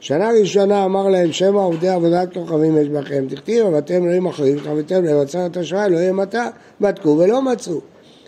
שנה 0.00 0.30
ראשונה 0.40 0.84
אמר 0.84 1.08
להם, 1.08 1.32
שמא 1.32 1.58
עובדי 1.58 1.88
עבודת 1.88 2.34
כוכבים 2.34 2.76
יש 2.76 2.88
בכם, 2.88 3.24
דכתיב, 3.28 3.66
ואתם 3.72 4.04
אלוהים 4.04 4.26
אחרים, 4.26 4.56
ותחוויתם 4.56 5.04
להם 5.04 5.20
עצרת 5.20 5.56
אשראי, 5.56 5.90
לא 5.90 5.96
יהיה 5.96 6.12
מטע, 6.12 6.48
בדקו 6.80 7.16
ולא 7.18 7.42
מצאו. 7.42 7.80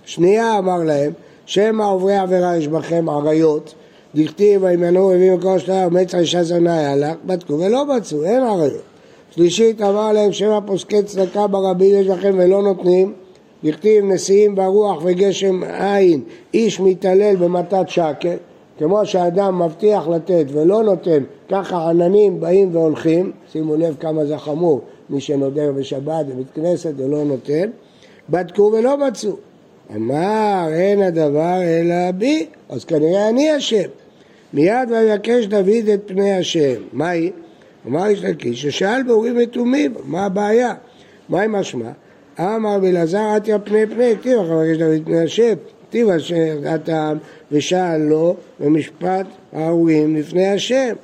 שנייה 0.05 0.59
אמר 0.59 0.79
להם, 0.79 1.13
שמא 1.47 1.83
עוברי 1.83 2.17
עבירה 2.17 2.57
יש 2.57 2.69
בכם 2.69 3.09
עריות, 3.09 3.75
דכתיב, 4.15 4.63
וימנו 4.63 5.13
הביאו 5.13 5.41
כל 5.41 5.59
שנייה 5.59 5.87
ומצע 5.87 6.19
אישה 6.19 6.43
זונה 6.43 6.79
היה 6.79 6.97
לך, 6.97 7.17
בדקו 7.25 7.53
ולא 7.53 7.97
מצאו, 7.97 8.25
אין 8.25 8.43
עריות. 8.43 8.83
שלישית 9.31 9.83
אמר 9.83 10.13
להם, 10.13 10.33
שמא 10.33 10.59
פוסקי 10.67 11.03
צדקה 11.03 11.47
ברבים 11.47 12.01
יש 12.01 12.07
לכם 12.07 12.35
ולא 12.39 12.63
נותנים, 12.63 13.13
דכתיב 13.65 14.05
נשיאים 14.05 14.55
ברוח 14.55 15.03
וגשם 15.05 15.65
אין, 15.65 16.21
איש 16.55 16.81
מתעלל 16.81 17.37
במתת 17.37 17.89
שקר, 17.89 18.37
כמו 18.83 19.07
שאדם 19.07 19.63
מבטיח 19.63 20.09
לתת 20.09 20.45
ולא 20.53 20.83
נותן, 20.83 21.23
ככה 21.49 21.91
עננים 21.91 22.41
באים 22.41 22.77
והולכים, 22.77 23.33
שימו 23.53 23.77
לב 23.77 23.97
כמה 24.01 24.25
זה 24.25 24.39
חמור, 24.39 24.81
מי 25.11 25.21
שנודר 25.21 25.73
בשבת 25.73 26.27
בבית 26.27 26.47
כנסת 26.55 26.93
ולא 26.97 27.25
נותן, 27.25 27.71
בדקו 28.31 28.73
ולא 28.79 28.99
מצאו. 28.99 29.37
אמר 29.97 30.67
אין 30.73 31.03
הדבר 31.03 31.63
אלא 31.63 32.11
בי, 32.11 32.47
אז 32.69 32.85
כנראה 32.85 33.29
אני 33.29 33.57
אשם. 33.57 33.89
מיד 34.53 34.91
ויבקש 34.91 35.47
דוד 35.47 35.89
את 35.95 36.01
פני 36.07 36.33
השם. 36.33 36.83
מהי? 36.93 37.31
אמר 37.87 38.07
איש 38.07 38.25
לקיש 38.25 38.63
ששאל 38.63 39.03
באורים 39.03 39.37
ותומים, 39.43 39.95
מה 40.05 40.25
הבעיה? 40.25 40.75
מהי 41.29 41.47
משמע? 41.51 41.91
אמר 42.41 42.79
בלעזר 42.79 43.23
עטיה 43.37 43.59
פני 43.59 43.87
פני, 43.87 44.17
כתיב 44.21 44.39
אחר 44.39 44.55
מבקש 44.55 44.79
דוד 44.79 45.05
פני 45.05 45.21
השם, 45.21 45.55
כתיב 45.93 46.09
אשר 46.09 46.59
הטעם 46.67 47.19
ושאל 47.53 47.97
לו 47.97 48.37
במשפט 48.61 49.27
האורים 49.53 50.17
לפני 50.17 50.49
השם. 50.49 50.95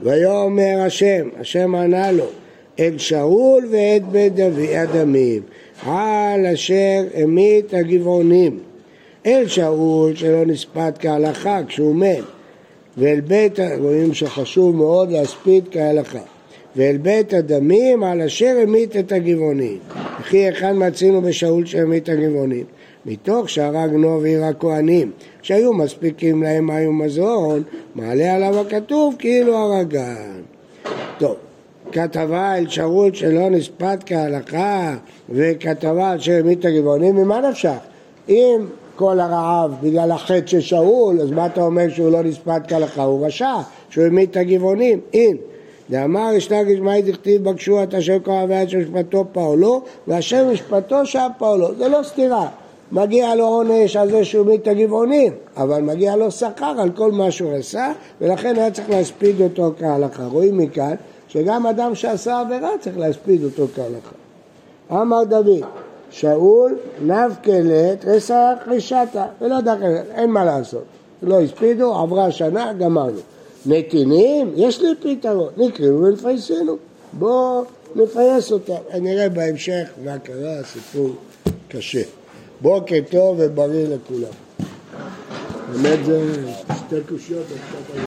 ויאמר 0.00 0.80
השם, 0.80 1.28
השם 1.40 1.74
ענה 1.74 2.12
לו, 2.12 2.26
את 2.74 3.00
שאול 3.00 3.64
ואת 3.70 4.08
בית 4.08 4.34
דוד 4.34 4.68
הדמים, 4.74 5.42
על 5.86 6.46
אשר 6.46 7.04
המית 7.14 7.74
הגבעונים. 7.74 8.58
אל 9.26 9.48
שאול 9.48 10.16
שלא 10.16 10.46
נספד 10.46 10.92
כהלכה 10.98 11.60
כשהוא 11.68 11.94
מת, 11.94 12.24
ואל 12.98 13.20
בית, 13.20 13.58
רואים 13.78 14.14
שחשוב 14.14 14.76
מאוד 14.76 15.10
להספיד 15.10 15.64
כהלכה, 15.70 16.22
ואל 16.76 16.96
בית 16.96 17.34
הדמים 17.34 18.02
על 18.02 18.22
אשר 18.22 18.56
המית 18.62 18.96
את 18.96 19.12
הגבעונים. 19.12 19.78
וכי 20.20 20.36
היכן 20.36 20.88
מצינו 20.88 21.22
בשאול 21.22 21.66
שהמית 21.66 22.08
הגבעונים? 22.08 22.64
מתוך 23.06 23.48
שהרגנו 23.48 24.18
ועיר 24.22 24.44
הכהנים, 24.44 25.10
שהיו 25.42 25.72
מספיקים 25.72 26.42
להם 26.42 26.66
מים 26.66 26.88
ומזון, 26.88 27.62
מעלה 27.94 28.34
עליו 28.34 28.60
הכתוב 28.60 29.14
כאילו 29.18 29.56
הרגן. 29.56 30.40
טוב, 31.18 31.36
כתבה 31.92 32.56
אל 32.56 32.68
שאול 32.68 33.14
שלא 33.14 33.50
נספד 33.50 33.96
כהלכה, 34.06 34.94
וכתבה 35.30 36.10
על 36.10 36.18
שהמית 36.18 36.64
הגבעונים, 36.64 37.16
ממה 37.16 37.40
נפשך? 37.40 37.78
אם 38.28 38.66
כל 38.96 39.20
הרעב 39.20 39.74
בגלל 39.82 40.10
החטא 40.10 40.46
של 40.46 40.60
שאול, 40.60 41.20
אז 41.20 41.30
מה 41.30 41.46
אתה 41.46 41.62
אומר 41.62 41.88
שהוא 41.88 42.10
לא 42.10 42.22
נספד 42.22 42.60
כהלכה? 42.68 43.02
הוא 43.02 43.26
רשע, 43.26 43.54
שהוא 43.90 44.04
המית 44.04 44.30
את 44.30 44.36
הגבעונים, 44.36 45.00
אין. 45.12 45.36
דאמר 45.90 46.30
ישנה 46.34 46.62
גשמאי 46.62 47.02
דכתיב 47.02 47.50
בקשו 47.50 47.82
את 47.82 47.94
אשר 47.94 48.18
כה 48.24 48.44
ועד 48.48 48.68
שמשפטו 48.68 49.24
פעולו, 49.32 49.82
ואשר 50.08 50.48
משפטו 50.52 51.06
שם 51.06 51.28
פעולו. 51.38 51.74
זה 51.74 51.88
לא 51.88 52.00
סתירה. 52.02 52.48
מגיע 52.92 53.34
לו 53.34 53.44
עונש 53.44 53.96
על 53.96 54.10
זה 54.10 54.24
שהוא 54.24 54.54
את 54.54 54.66
הגבעונים, 54.66 55.32
אבל 55.56 55.82
מגיע 55.82 56.16
לו 56.16 56.30
שכר 56.30 56.74
על 56.78 56.90
כל 56.90 57.12
מה 57.12 57.30
שהוא 57.30 57.52
עשה, 57.52 57.92
ולכן 58.20 58.56
היה 58.56 58.70
צריך 58.70 58.90
להספיד 58.90 59.40
אותו 59.40 59.72
כהלכה. 59.78 60.26
רואים 60.26 60.58
מכאן 60.58 60.94
שגם 61.28 61.66
אדם 61.66 61.94
שעשה 61.94 62.40
עבירה 62.40 62.70
צריך 62.80 62.98
להספיד 62.98 63.44
אותו 63.44 63.66
כהלכה. 63.74 64.14
אמר 65.02 65.24
דוד, 65.24 65.64
שאול 66.10 66.78
נבקלת 67.02 68.04
רסח 68.04 68.54
רישתה, 68.66 69.26
ולא 69.40 69.60
דרך 69.60 69.80
אין 70.14 70.30
מה 70.30 70.44
לעשות. 70.44 70.84
לא 71.22 71.40
הספידו, 71.40 71.94
עברה 71.94 72.30
שנה, 72.30 72.72
גמרנו. 72.72 73.20
נתינים, 73.66 74.52
יש 74.56 74.82
לי 74.82 74.88
פתרון, 75.00 75.48
נקראו 75.56 76.00
ונפייסנו. 76.00 76.76
בואו 77.12 77.64
נפייס 77.96 78.52
אותם. 78.52 78.74
נראה 79.00 79.28
בהמשך 79.28 79.88
מה 80.04 80.18
קרה, 80.18 80.62
סיפור 80.64 81.10
קשה. 81.68 82.02
בוקר 82.60 82.98
טוב 83.10 83.36
ובריא 83.40 83.86
לכולם. 83.86 84.32
באמת 85.72 86.04
זה 86.04 86.44
שתי 86.76 86.96
קושיות. 87.08 87.46